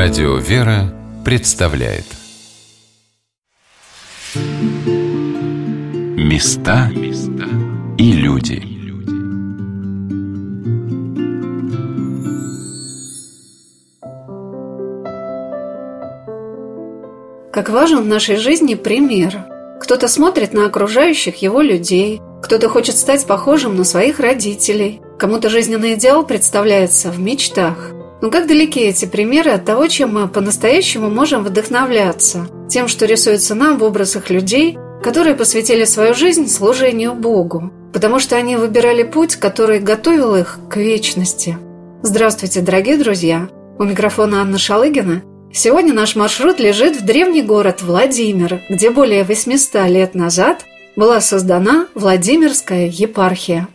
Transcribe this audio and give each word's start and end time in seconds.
Радио 0.00 0.36
«Вера» 0.36 0.94
представляет. 1.24 2.04
Места 6.16 6.88
и 7.98 8.12
люди. 8.12 8.62
Как 17.52 17.68
важен 17.68 18.02
в 18.02 18.06
нашей 18.06 18.36
жизни 18.36 18.74
пример. 18.76 19.46
Кто-то 19.80 20.06
смотрит 20.06 20.52
на 20.52 20.66
окружающих 20.66 21.42
его 21.42 21.60
людей, 21.60 22.20
кто-то 22.40 22.68
хочет 22.68 22.96
стать 22.96 23.26
похожим 23.26 23.76
на 23.76 23.82
своих 23.82 24.20
родителей, 24.20 25.00
кому-то 25.18 25.50
жизненный 25.50 25.94
идеал 25.94 26.24
представляется 26.24 27.10
в 27.10 27.18
мечтах– 27.18 27.94
но 28.20 28.30
как 28.30 28.46
далеки 28.46 28.80
эти 28.80 29.04
примеры 29.04 29.52
от 29.52 29.64
того, 29.64 29.86
чем 29.86 30.14
мы 30.14 30.28
по-настоящему 30.28 31.08
можем 31.08 31.44
вдохновляться? 31.44 32.48
Тем, 32.68 32.88
что 32.88 33.06
рисуется 33.06 33.54
нам 33.54 33.78
в 33.78 33.84
образах 33.84 34.30
людей, 34.30 34.76
которые 35.02 35.36
посвятили 35.36 35.84
свою 35.84 36.14
жизнь 36.14 36.48
служению 36.48 37.14
Богу, 37.14 37.72
потому 37.92 38.18
что 38.18 38.36
они 38.36 38.56
выбирали 38.56 39.04
путь, 39.04 39.36
который 39.36 39.78
готовил 39.78 40.34
их 40.34 40.58
к 40.68 40.76
вечности. 40.76 41.56
Здравствуйте, 42.02 42.60
дорогие 42.60 42.96
друзья! 42.96 43.48
У 43.78 43.84
микрофона 43.84 44.42
Анна 44.42 44.58
Шалыгина. 44.58 45.22
Сегодня 45.52 45.94
наш 45.94 46.16
маршрут 46.16 46.58
лежит 46.58 46.96
в 46.96 47.04
древний 47.04 47.42
город 47.42 47.82
Владимир, 47.82 48.60
где 48.68 48.90
более 48.90 49.24
800 49.24 49.88
лет 49.88 50.14
назад 50.14 50.64
была 50.96 51.20
создана 51.20 51.86
Владимирская 51.94 52.86
епархия. 52.86 53.68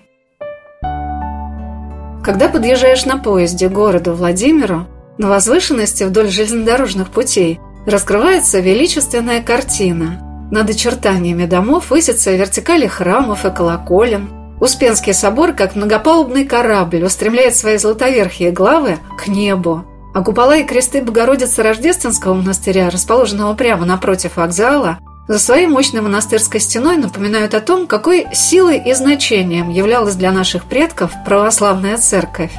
Когда 2.23 2.47
подъезжаешь 2.47 3.03
на 3.03 3.17
поезде 3.17 3.67
к 3.67 3.73
городу 3.73 4.13
Владимиру, 4.13 4.87
на 5.17 5.27
возвышенности 5.27 6.05
вдоль 6.05 6.29
железнодорожных 6.29 7.09
путей 7.09 7.59
раскрывается 7.85 8.61
величественная 8.61 9.41
картина. 9.43 10.47
Над 10.49 10.69
очертаниями 10.69 11.45
домов 11.45 11.89
высятся 11.89 12.31
вертикали 12.31 12.87
храмов 12.87 13.45
и 13.45 13.51
колоколен. 13.51 14.29
Успенский 14.61 15.13
собор, 15.13 15.51
как 15.51 15.75
многопалубный 15.75 16.45
корабль, 16.45 17.03
устремляет 17.03 17.57
свои 17.57 17.77
золотоверхие 17.77 18.51
главы 18.51 18.99
к 19.17 19.27
небу. 19.27 19.83
А 20.13 20.23
купола 20.23 20.57
и 20.57 20.63
кресты 20.63 21.01
Богородицы 21.01 21.61
Рождественского 21.61 22.35
монастыря, 22.35 22.89
расположенного 22.89 23.53
прямо 23.55 23.85
напротив 23.85 24.37
вокзала, 24.37 24.99
за 25.27 25.39
своей 25.39 25.67
мощной 25.67 26.01
монастырской 26.01 26.59
стеной 26.59 26.97
напоминают 26.97 27.53
о 27.53 27.61
том, 27.61 27.87
какой 27.87 28.27
силой 28.33 28.77
и 28.77 28.93
значением 28.93 29.69
являлась 29.69 30.15
для 30.15 30.31
наших 30.31 30.65
предков 30.65 31.11
православная 31.25 31.97
церковь. 31.97 32.51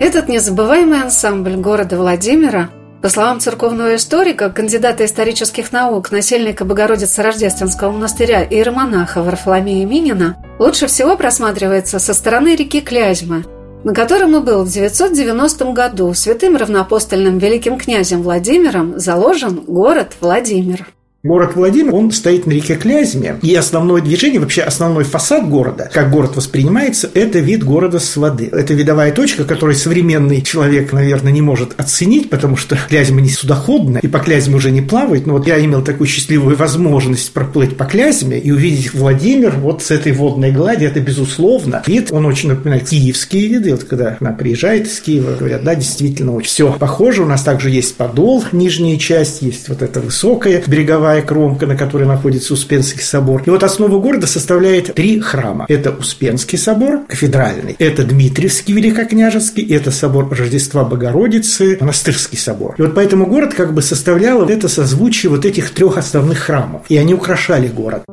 Этот 0.00 0.28
незабываемый 0.28 1.02
ансамбль 1.02 1.56
города 1.56 1.96
Владимира, 1.96 2.70
по 3.02 3.08
словам 3.08 3.40
церковного 3.40 3.96
историка, 3.96 4.50
кандидата 4.50 5.04
исторических 5.04 5.70
наук, 5.70 6.10
насельника 6.10 6.64
Богородицы 6.64 7.22
Рождественского 7.22 7.92
монастыря 7.92 8.42
и 8.42 8.54
иеромонаха 8.54 9.22
Варфоломея 9.22 9.86
Минина, 9.86 10.36
лучше 10.58 10.86
всего 10.86 11.16
просматривается 11.16 11.98
со 11.98 12.14
стороны 12.14 12.56
реки 12.56 12.80
Клязьмы, 12.80 13.44
на 13.84 13.94
котором 13.94 14.36
и 14.36 14.40
был 14.40 14.64
в 14.64 14.68
990 14.68 15.72
году 15.72 16.12
святым 16.14 16.56
равноапостольным 16.56 17.38
великим 17.38 17.78
князем 17.78 18.22
Владимиром 18.22 18.98
заложен 18.98 19.60
город 19.66 20.14
Владимир. 20.20 20.86
Город 21.24 21.56
Владимир, 21.56 21.96
он 21.96 22.12
стоит 22.12 22.46
на 22.46 22.52
реке 22.52 22.76
Клязьме, 22.76 23.40
и 23.42 23.52
основное 23.52 24.00
движение, 24.00 24.38
вообще 24.38 24.62
основной 24.62 25.02
фасад 25.02 25.48
города, 25.50 25.90
как 25.92 26.12
город 26.12 26.36
воспринимается, 26.36 27.10
это 27.12 27.40
вид 27.40 27.64
города 27.64 27.98
с 27.98 28.16
воды. 28.16 28.48
Это 28.52 28.72
видовая 28.72 29.10
точка, 29.10 29.42
которую 29.42 29.74
современный 29.74 30.42
человек, 30.42 30.92
наверное, 30.92 31.32
не 31.32 31.42
может 31.42 31.74
оценить, 31.76 32.30
потому 32.30 32.56
что 32.56 32.78
Клязьма 32.88 33.20
не 33.20 33.30
судоходная, 33.30 34.00
и 34.00 34.06
по 34.06 34.20
Клязьме 34.20 34.54
уже 34.54 34.70
не 34.70 34.80
плавает. 34.80 35.26
Но 35.26 35.32
вот 35.32 35.48
я 35.48 35.58
имел 35.58 35.82
такую 35.82 36.06
счастливую 36.06 36.56
возможность 36.56 37.32
проплыть 37.32 37.76
по 37.76 37.86
Клязьме 37.86 38.38
и 38.38 38.52
увидеть 38.52 38.94
Владимир 38.94 39.56
вот 39.56 39.82
с 39.82 39.90
этой 39.90 40.12
водной 40.12 40.52
глади, 40.52 40.84
это 40.84 41.00
безусловно. 41.00 41.82
Вид, 41.84 42.12
он 42.12 42.26
очень 42.26 42.50
напоминает 42.50 42.88
киевские 42.88 43.48
виды. 43.48 43.72
Вот 43.72 43.82
когда 43.82 44.16
она 44.20 44.30
приезжает 44.30 44.86
из 44.86 45.00
Киева, 45.00 45.34
говорят, 45.34 45.64
да, 45.64 45.74
действительно, 45.74 46.36
очень 46.36 46.48
все 46.48 46.72
похоже. 46.74 47.24
У 47.24 47.26
нас 47.26 47.42
также 47.42 47.70
есть 47.70 47.96
подол, 47.96 48.44
нижняя 48.52 48.96
часть, 48.98 49.42
есть 49.42 49.68
вот 49.68 49.82
эта 49.82 49.98
высокая 49.98 50.62
береговая 50.64 51.07
береговая 51.08 51.22
кромка, 51.22 51.66
на 51.66 51.76
которой 51.76 52.04
находится 52.04 52.52
Успенский 52.52 53.02
собор. 53.02 53.42
И 53.46 53.50
вот 53.50 53.62
основу 53.62 54.00
города 54.00 54.26
составляет 54.26 54.94
три 54.94 55.20
храма. 55.20 55.66
Это 55.68 55.90
Успенский 55.90 56.58
собор, 56.58 57.00
кафедральный, 57.08 57.76
это 57.78 58.04
Дмитриевский 58.04 58.74
великокняжеский, 58.74 59.66
это 59.74 59.90
собор 59.90 60.28
Рождества 60.30 60.84
Богородицы, 60.84 61.78
монастырский 61.80 62.38
собор. 62.38 62.74
И 62.78 62.82
вот 62.82 62.94
поэтому 62.94 63.26
город 63.26 63.54
как 63.54 63.72
бы 63.72 63.82
составлял 63.82 64.42
это 64.48 64.68
созвучие 64.68 65.30
вот 65.30 65.44
этих 65.44 65.70
трех 65.70 65.96
основных 65.96 66.38
храмов. 66.38 66.82
И 66.88 66.96
они 66.96 67.14
украшали 67.14 67.68
город. 67.68 68.04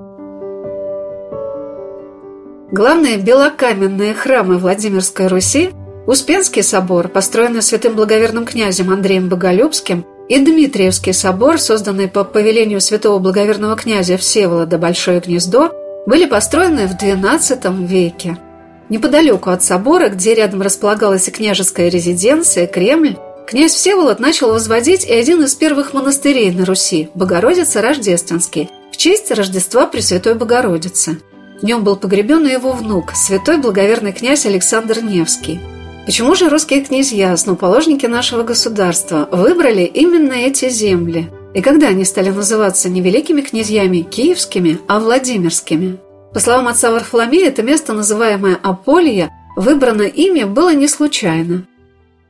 Главные 2.72 3.18
белокаменные 3.18 4.14
храмы 4.14 4.58
Владимирской 4.58 5.28
Руси 5.28 5.70
Успенский 6.08 6.62
собор, 6.62 7.08
построенный 7.08 7.62
святым 7.62 7.96
благоверным 7.96 8.46
князем 8.46 8.92
Андреем 8.92 9.28
Боголюбским, 9.28 10.06
и 10.28 10.40
Дмитриевский 10.40 11.14
собор, 11.14 11.60
созданный 11.60 12.08
по 12.08 12.24
повелению 12.24 12.82
святого 12.82 13.20
благоверного 13.20 13.76
князя 13.76 14.18
Всеволода 14.18 14.78
Большое 14.78 15.20
Гнездо, 15.20 15.72
были 16.06 16.26
построены 16.26 16.88
в 16.88 16.94
XII 16.94 17.86
веке. 17.86 18.38
Неподалеку 18.90 19.50
от 19.50 19.64
собора, 19.64 20.10
где 20.10 20.36
рядом 20.36 20.62
располагалась 20.62 21.28
и 21.28 21.32
княжеская 21.32 21.90
резиденция, 21.90 22.68
Кремль, 22.68 23.18
князь 23.48 23.74
Всеволод 23.74 24.20
начал 24.20 24.52
возводить 24.52 25.06
и 25.06 25.14
один 25.14 25.44
из 25.44 25.56
первых 25.56 25.94
монастырей 25.94 26.52
на 26.52 26.66
Руси– 26.66 27.10
Богородица 27.16 27.82
Рождественский, 27.82 28.70
в 28.92 28.98
честь 28.98 29.32
Рождества 29.32 29.88
Пресвятой 29.88 30.36
Богородицы. 30.36 31.20
В 31.62 31.64
нем 31.64 31.84
был 31.84 31.96
погребен 31.96 32.46
и 32.46 32.52
его 32.52 32.74
внук, 32.74 33.14
святой 33.16 33.58
благоверный 33.58 34.12
князь 34.12 34.46
Александр 34.46 35.02
Невский– 35.02 35.60
Почему 36.06 36.36
же 36.36 36.50
русские 36.50 36.82
князья, 36.82 37.34
основоположники 37.34 38.06
нашего 38.06 38.44
государства, 38.44 39.28
выбрали 39.32 39.82
именно 39.82 40.34
эти 40.34 40.70
земли? 40.70 41.32
И 41.56 41.62
когда 41.62 41.88
они 41.88 42.06
стали 42.06 42.30
называться 42.30 42.90
не 42.90 43.02
великими 43.02 43.42
князьями 43.42 44.02
киевскими, 44.02 44.78
а 44.88 45.00
владимирскими? 45.00 45.98
По 46.32 46.40
словам 46.40 46.68
отца 46.68 46.92
Варфоломея, 46.92 47.48
это 47.48 47.64
место, 47.64 47.94
называемое 47.94 48.60
Аполье, 48.62 49.32
выбрано 49.56 50.04
ими 50.04 50.44
было 50.44 50.76
не 50.76 50.88
случайно. 50.88 51.64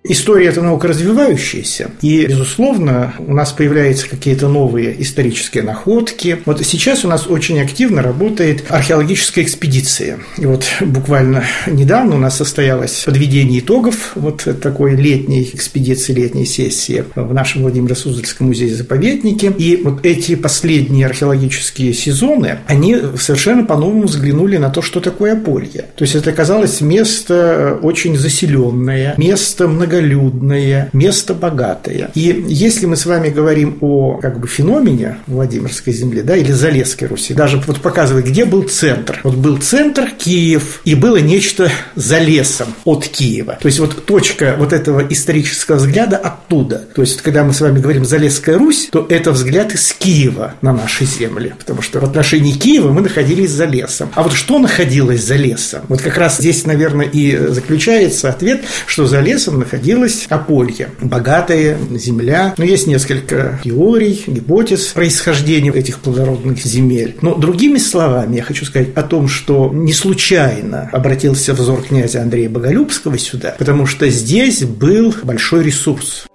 История– 0.07 0.47
это 0.49 0.61
наука 0.61 0.87
развивающаяся, 0.87 1.89
и, 2.03 2.27
безусловно, 2.27 3.15
у 3.17 3.33
нас 3.33 3.51
появляются 3.51 4.07
какие-то 4.07 4.47
новые 4.47 5.01
исторические 5.01 5.63
находки. 5.63 6.37
Вот 6.45 6.63
сейчас 6.63 7.03
у 7.05 7.07
нас 7.07 7.25
очень 7.25 7.59
активно 7.59 8.03
работает 8.03 8.65
археологическая 8.69 9.43
экспедиция. 9.43 10.19
И 10.37 10.45
вот 10.45 10.65
буквально 10.81 11.43
недавно 11.65 12.15
у 12.15 12.19
нас 12.19 12.37
состоялось 12.37 13.03
подведение 13.03 13.61
итогов 13.61 14.11
вот 14.13 14.47
такой 14.61 14.95
летней 14.95 15.49
экспедиции, 15.51 16.13
летней 16.13 16.45
сессии 16.45 17.03
в 17.15 17.33
нашем 17.33 17.63
Владимиро-Суздальском 17.63 18.47
музее-заповеднике. 18.47 19.53
И 19.57 19.81
вот 19.83 20.05
эти 20.05 20.35
последние 20.35 21.07
археологические 21.07 21.93
сезоны, 21.93 22.59
они 22.67 22.95
совершенно 23.17 23.63
по-новому 23.63 24.03
взглянули 24.03 24.57
на 24.57 24.69
то, 24.69 24.83
что 24.83 24.99
такое 24.99 25.33
Аполье. 25.33 25.85
То 25.95 26.03
есть 26.03 26.13
это 26.13 26.29
оказалось 26.29 26.79
место 26.81 27.79
очень 27.81 28.15
заселенное, 28.17 29.15
место 29.17 29.67
много 29.67 29.94
многолюдное, 29.95 30.89
место 30.93 31.33
богатое. 31.33 32.11
И 32.13 32.45
если 32.47 32.85
мы 32.85 32.95
с 32.95 33.05
вами 33.05 33.29
говорим 33.29 33.77
о 33.81 34.17
как 34.21 34.39
бы 34.39 34.47
феномене 34.47 35.17
Владимирской 35.27 35.93
земли, 35.93 36.21
да, 36.21 36.35
или 36.35 36.51
Залесской 36.51 37.07
Руси, 37.07 37.33
даже 37.33 37.61
вот 37.65 37.81
показывает, 37.81 38.25
где 38.25 38.45
был 38.45 38.63
центр. 38.63 39.19
Вот 39.23 39.35
был 39.35 39.57
центр 39.57 40.09
Киев, 40.17 40.81
и 40.85 40.95
было 40.95 41.17
нечто 41.17 41.69
за 41.95 42.19
лесом 42.19 42.67
от 42.83 43.07
Киева. 43.07 43.57
То 43.61 43.67
есть 43.67 43.79
вот 43.79 44.05
точка 44.05 44.55
вот 44.57 44.73
этого 44.73 45.05
исторического 45.07 45.77
взгляда 45.77 46.17
оттуда. 46.17 46.83
То 46.93 47.01
есть 47.01 47.21
когда 47.21 47.43
мы 47.43 47.53
с 47.53 47.61
вами 47.61 47.79
говорим 47.79 48.05
Залесская 48.05 48.57
Русь, 48.57 48.89
то 48.91 49.05
это 49.09 49.31
взгляд 49.31 49.73
из 49.73 49.93
Киева 49.93 50.55
на 50.61 50.73
наши 50.73 51.05
земли, 51.05 51.53
потому 51.57 51.81
что 51.81 51.99
в 51.99 52.03
отношении 52.03 52.53
Киева 52.53 52.91
мы 52.91 53.01
находились 53.01 53.51
за 53.51 53.65
лесом. 53.65 54.09
А 54.15 54.23
вот 54.23 54.33
что 54.33 54.59
находилось 54.59 55.23
за 55.23 55.35
лесом? 55.35 55.81
Вот 55.87 56.01
как 56.01 56.17
раз 56.17 56.37
здесь, 56.37 56.65
наверное, 56.65 57.05
и 57.05 57.37
заключается 57.47 58.29
ответ, 58.29 58.63
что 58.85 59.05
за 59.05 59.21
лесом 59.21 59.59
находилось 59.59 59.84
находилось 59.85 60.25
Аполье. 60.29 60.89
Богатая 60.99 61.77
земля. 61.91 62.55
Но 62.57 62.63
есть 62.63 62.87
несколько 62.87 63.59
теорий, 63.63 64.23
гипотез 64.25 64.87
происхождения 64.87 65.71
этих 65.71 65.99
плодородных 65.99 66.57
земель. 66.63 67.15
Но 67.21 67.35
другими 67.35 67.77
словами, 67.77 68.37
я 68.37 68.43
хочу 68.43 68.65
сказать 68.65 68.89
о 68.95 69.03
том, 69.03 69.27
что 69.27 69.69
не 69.71 69.93
случайно 69.93 70.89
обратился 70.91 71.53
взор 71.53 71.83
князя 71.83 72.21
Андрея 72.21 72.49
Боголюбского 72.49 73.17
сюда, 73.17 73.55
потому 73.59 73.85
что 73.85 74.09
здесь 74.09 74.63
был 74.63 75.13
большой 75.23 75.63
ресурс. 75.63 76.25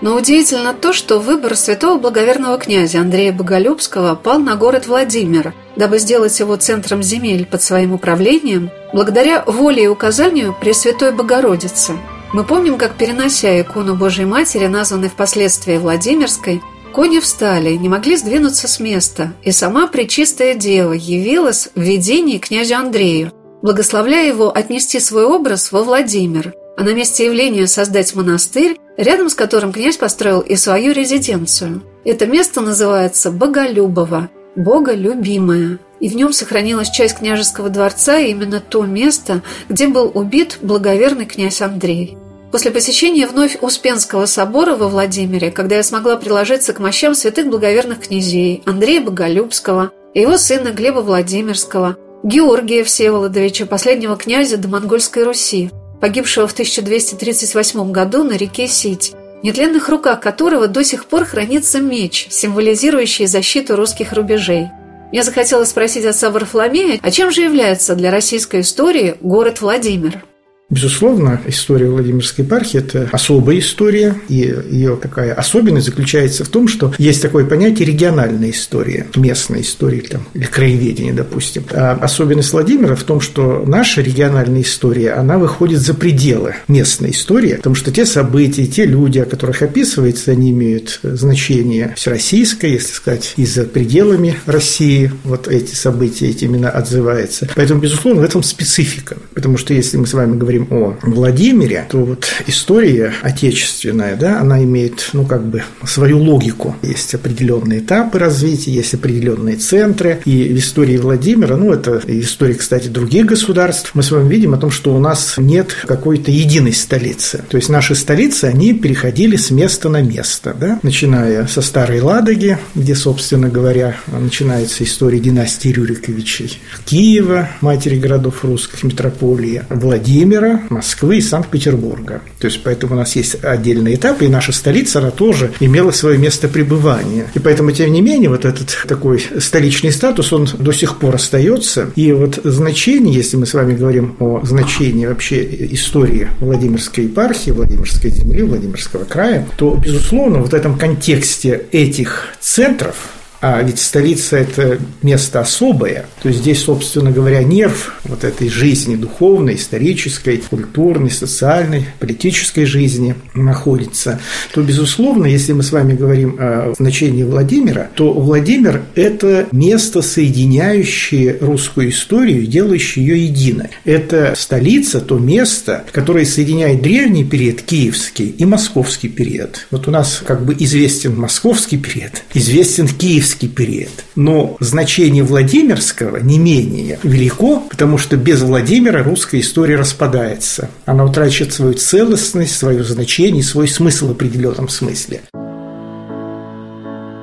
Но 0.00 0.14
удивительно 0.14 0.74
то, 0.74 0.92
что 0.92 1.18
выбор 1.18 1.56
святого 1.56 1.98
благоверного 1.98 2.56
князя 2.58 3.00
Андрея 3.00 3.32
Боголюбского 3.32 4.14
пал 4.14 4.38
на 4.38 4.54
город 4.54 4.86
Владимир, 4.86 5.54
дабы 5.76 5.98
сделать 5.98 6.38
его 6.38 6.56
центром 6.56 7.02
земель 7.02 7.46
под 7.46 7.62
своим 7.62 7.92
управлением, 7.92 8.70
благодаря 8.92 9.42
воле 9.44 9.84
и 9.84 9.88
указанию 9.88 10.54
Пресвятой 10.60 11.12
Богородицы. 11.12 11.94
Мы 12.32 12.44
помним, 12.44 12.78
как, 12.78 12.94
перенося 12.94 13.60
икону 13.60 13.96
Божьей 13.96 14.26
Матери, 14.26 14.66
названной 14.66 15.08
впоследствии 15.08 15.78
Владимирской, 15.78 16.62
кони 16.92 17.18
встали, 17.18 17.72
не 17.72 17.88
могли 17.88 18.16
сдвинуться 18.16 18.68
с 18.68 18.78
места, 18.78 19.32
и 19.42 19.50
сама 19.50 19.88
Пречистая 19.88 20.54
Дева 20.54 20.92
явилась 20.92 21.70
в 21.74 21.80
видении 21.80 22.38
князю 22.38 22.76
Андрею, 22.76 23.32
благословляя 23.62 24.28
его 24.28 24.54
отнести 24.54 25.00
свой 25.00 25.24
образ 25.24 25.72
во 25.72 25.82
Владимир, 25.82 26.54
а 26.78 26.84
на 26.84 26.94
месте 26.94 27.24
явления 27.24 27.66
создать 27.66 28.14
монастырь, 28.14 28.78
рядом 28.96 29.28
с 29.28 29.34
которым 29.34 29.72
князь 29.72 29.96
построил 29.96 30.40
и 30.40 30.54
свою 30.54 30.92
резиденцию. 30.92 31.82
Это 32.04 32.26
место 32.26 32.60
называется 32.60 33.32
Боголюбово, 33.32 34.30
Бога 34.54 34.92
любимое, 34.92 35.80
и 35.98 36.08
в 36.08 36.14
нем 36.14 36.32
сохранилась 36.32 36.90
часть 36.90 37.18
княжеского 37.18 37.68
дворца 37.68 38.20
и 38.20 38.30
именно 38.30 38.60
то 38.60 38.84
место, 38.84 39.42
где 39.68 39.88
был 39.88 40.12
убит 40.14 40.58
благоверный 40.62 41.26
князь 41.26 41.60
Андрей. 41.62 42.16
После 42.52 42.70
посещения 42.70 43.26
вновь 43.26 43.58
Успенского 43.60 44.26
собора 44.26 44.76
во 44.76 44.88
Владимире, 44.88 45.50
когда 45.50 45.76
я 45.76 45.82
смогла 45.82 46.16
приложиться 46.16 46.72
к 46.72 46.78
мощам 46.78 47.16
святых 47.16 47.48
благоверных 47.48 48.06
князей 48.06 48.62
Андрея 48.66 49.00
Боголюбского 49.00 49.90
его 50.14 50.38
сына 50.38 50.70
Глеба 50.70 51.00
Владимирского, 51.00 51.96
Георгия 52.22 52.84
Всеволодовича, 52.84 53.66
последнего 53.66 54.16
князя 54.16 54.56
до 54.56 54.68
Монгольской 54.68 55.24
Руси, 55.24 55.70
погибшего 56.00 56.46
в 56.46 56.52
1238 56.52 57.92
году 57.92 58.24
на 58.24 58.36
реке 58.36 58.68
Сить, 58.68 59.14
в 59.40 59.44
нетленных 59.44 59.88
руках 59.88 60.20
которого 60.20 60.68
до 60.68 60.84
сих 60.84 61.06
пор 61.06 61.24
хранится 61.24 61.80
меч, 61.80 62.26
символизирующий 62.30 63.26
защиту 63.26 63.76
русских 63.76 64.12
рубежей. 64.12 64.68
Мне 65.10 65.22
захотелось 65.22 65.70
спросить 65.70 66.04
отца 66.04 66.30
Варфоломея, 66.30 66.98
а 67.02 67.10
чем 67.10 67.30
же 67.30 67.42
является 67.42 67.94
для 67.94 68.10
российской 68.10 68.60
истории 68.60 69.16
город 69.20 69.60
Владимир? 69.60 70.22
Безусловно, 70.70 71.40
история 71.46 71.88
Владимирской 71.88 72.44
епархии– 72.44 72.78
это 72.80 73.08
особая 73.10 73.58
история, 73.58 74.14
и 74.28 74.54
ее 74.70 74.98
такая 75.00 75.32
особенность 75.32 75.86
заключается 75.86 76.44
в 76.44 76.48
том, 76.48 76.68
что 76.68 76.92
есть 76.98 77.22
такое 77.22 77.46
понятие 77.46 77.86
региональная 77.86 78.50
история, 78.50 79.06
местная 79.16 79.62
история 79.62 80.02
там, 80.02 80.28
или 80.34 80.44
краеведение, 80.44 81.14
допустим. 81.14 81.64
А 81.72 81.92
особенность 81.92 82.52
Владимира 82.52 82.96
в 82.96 83.02
том, 83.04 83.22
что 83.22 83.64
наша 83.66 84.02
региональная 84.02 84.60
история, 84.60 85.12
она 85.12 85.38
выходит 85.38 85.80
за 85.80 85.94
пределы 85.94 86.56
местной 86.68 87.12
истории, 87.12 87.54
потому 87.54 87.74
что 87.74 87.90
те 87.90 88.04
события, 88.04 88.66
те 88.66 88.84
люди, 88.84 89.20
о 89.20 89.24
которых 89.24 89.62
описывается, 89.62 90.32
они 90.32 90.50
имеют 90.50 91.00
значение 91.02 91.94
всероссийское, 91.96 92.72
если 92.72 92.92
сказать, 92.92 93.32
и 93.38 93.46
за 93.46 93.64
пределами 93.64 94.36
России 94.44 95.12
вот 95.24 95.48
эти 95.48 95.74
события 95.74 96.28
эти 96.28 96.44
именно 96.44 96.68
отзываются. 96.68 97.48
Поэтому, 97.56 97.80
безусловно, 97.80 98.20
в 98.20 98.24
этом 98.24 98.42
специфика, 98.42 99.16
потому 99.32 99.56
что 99.56 99.72
если 99.72 99.96
мы 99.96 100.06
с 100.06 100.12
вами 100.12 100.36
говорим 100.36 100.57
говорим 100.58 100.66
о 100.70 100.96
Владимире, 101.02 101.86
то 101.88 101.98
вот 101.98 102.26
история 102.46 103.12
отечественная, 103.22 104.16
да, 104.16 104.40
она 104.40 104.62
имеет, 104.62 105.10
ну, 105.12 105.24
как 105.24 105.44
бы 105.44 105.62
свою 105.84 106.18
логику. 106.18 106.76
Есть 106.82 107.14
определенные 107.14 107.80
этапы 107.80 108.18
развития, 108.18 108.72
есть 108.72 108.94
определенные 108.94 109.56
центры. 109.56 110.20
И 110.24 110.48
в 110.54 110.58
истории 110.58 110.96
Владимира, 110.96 111.56
ну, 111.56 111.72
это 111.72 112.02
и 112.06 112.20
история, 112.20 112.54
кстати, 112.54 112.88
других 112.88 113.26
государств, 113.26 113.92
мы 113.94 114.02
с 114.02 114.10
вами 114.10 114.28
видим 114.28 114.54
о 114.54 114.58
том, 114.58 114.70
что 114.70 114.94
у 114.94 114.98
нас 114.98 115.34
нет 115.38 115.76
какой-то 115.86 116.30
единой 116.30 116.72
столицы. 116.72 117.44
То 117.48 117.56
есть 117.56 117.68
наши 117.68 117.94
столицы, 117.94 118.46
они 118.46 118.74
переходили 118.74 119.36
с 119.36 119.50
места 119.50 119.88
на 119.88 120.02
место, 120.02 120.54
да, 120.58 120.78
начиная 120.82 121.46
со 121.46 121.62
Старой 121.62 122.00
Ладоги, 122.00 122.58
где, 122.74 122.94
собственно 122.94 123.48
говоря, 123.48 123.96
начинается 124.06 124.84
история 124.84 125.20
династии 125.20 125.68
Рюриковичей, 125.68 126.58
Киева, 126.86 127.48
матери 127.60 127.98
городов 127.98 128.44
русских, 128.44 128.82
метрополии, 128.82 129.62
Владимира, 129.68 130.47
Владимира, 130.48 130.66
Москвы 130.70 131.18
и 131.18 131.20
Санкт-Петербурга. 131.20 132.20
То 132.38 132.46
есть, 132.46 132.62
поэтому 132.62 132.94
у 132.94 132.96
нас 132.96 133.16
есть 133.16 133.42
отдельные 133.42 133.96
этапы, 133.96 134.24
и 134.26 134.28
наша 134.28 134.52
столица, 134.52 134.98
она 134.98 135.10
тоже 135.10 135.52
имела 135.60 135.90
свое 135.90 136.18
место 136.18 136.48
пребывания. 136.48 137.26
И 137.34 137.38
поэтому, 137.38 137.72
тем 137.72 137.92
не 137.92 138.00
менее, 138.00 138.30
вот 138.30 138.44
этот 138.44 138.76
такой 138.86 139.22
столичный 139.38 139.92
статус, 139.92 140.32
он 140.32 140.48
до 140.58 140.72
сих 140.72 140.98
пор 140.98 141.16
остается. 141.16 141.90
И 141.96 142.12
вот 142.12 142.40
значение, 142.44 143.14
если 143.14 143.36
мы 143.36 143.46
с 143.46 143.54
вами 143.54 143.74
говорим 143.74 144.16
о 144.20 144.40
значении 144.44 145.06
вообще 145.06 145.44
истории 145.72 146.28
Владимирской 146.40 147.04
епархии, 147.04 147.50
Владимирской 147.50 148.10
земли, 148.10 148.42
Владимирского 148.42 149.04
края, 149.04 149.46
то, 149.56 149.74
безусловно, 149.74 150.38
вот 150.38 150.50
в 150.50 150.54
этом 150.54 150.78
контексте 150.78 151.66
этих 151.72 152.28
центров, 152.40 152.96
а 153.40 153.62
ведь 153.62 153.78
столица– 153.78 154.36
это 154.38 154.78
место 155.02 155.40
особое. 155.40 156.06
То 156.22 156.28
есть 156.28 156.40
здесь, 156.40 156.62
собственно 156.62 157.10
говоря, 157.12 157.42
нерв 157.42 158.00
вот 158.04 158.24
этой 158.24 158.48
жизни 158.48 158.96
духовной, 158.96 159.54
исторической, 159.54 160.38
культурной, 160.38 161.10
социальной, 161.10 161.86
политической 161.98 162.64
жизни 162.64 163.14
находится. 163.34 164.20
То, 164.52 164.62
безусловно, 164.62 165.26
если 165.26 165.52
мы 165.52 165.62
с 165.62 165.72
вами 165.72 165.94
говорим 165.94 166.36
о 166.38 166.74
значении 166.76 167.22
Владимира, 167.22 167.90
то 167.94 168.12
Владимир– 168.12 168.82
это 168.94 169.46
место, 169.52 170.02
соединяющее 170.02 171.38
русскую 171.40 171.90
историю, 171.90 172.46
делающее 172.46 173.06
ее 173.06 173.24
единой. 173.26 173.68
Это 173.84 174.34
столица, 174.36 175.00
то 175.00 175.18
место, 175.18 175.84
которое 175.92 176.24
соединяет 176.24 176.82
древний 176.82 177.24
период, 177.24 177.62
киевский, 177.62 178.26
и 178.26 178.44
московский 178.44 179.08
период. 179.08 179.66
Вот 179.70 179.86
у 179.86 179.90
нас 179.90 180.22
как 180.26 180.44
бы 180.44 180.56
известен 180.58 181.16
московский 181.16 181.76
период, 181.76 182.22
известен 182.34 182.88
киевский 182.88 183.27
киевский 183.28 183.48
период. 183.48 183.90
Но 184.16 184.56
значение 184.60 185.22
Владимирского 185.22 186.18
не 186.18 186.38
менее 186.38 186.98
велико, 187.02 187.62
потому 187.68 187.98
что 187.98 188.16
без 188.16 188.42
Владимира 188.42 189.02
русская 189.02 189.40
история 189.40 189.76
распадается. 189.76 190.70
Она 190.86 191.04
утрачивает 191.04 191.52
свою 191.52 191.74
целостность, 191.74 192.56
свое 192.56 192.82
значение, 192.84 193.42
свой 193.42 193.68
смысл 193.68 194.08
в 194.08 194.12
определенном 194.12 194.68
смысле. 194.68 195.20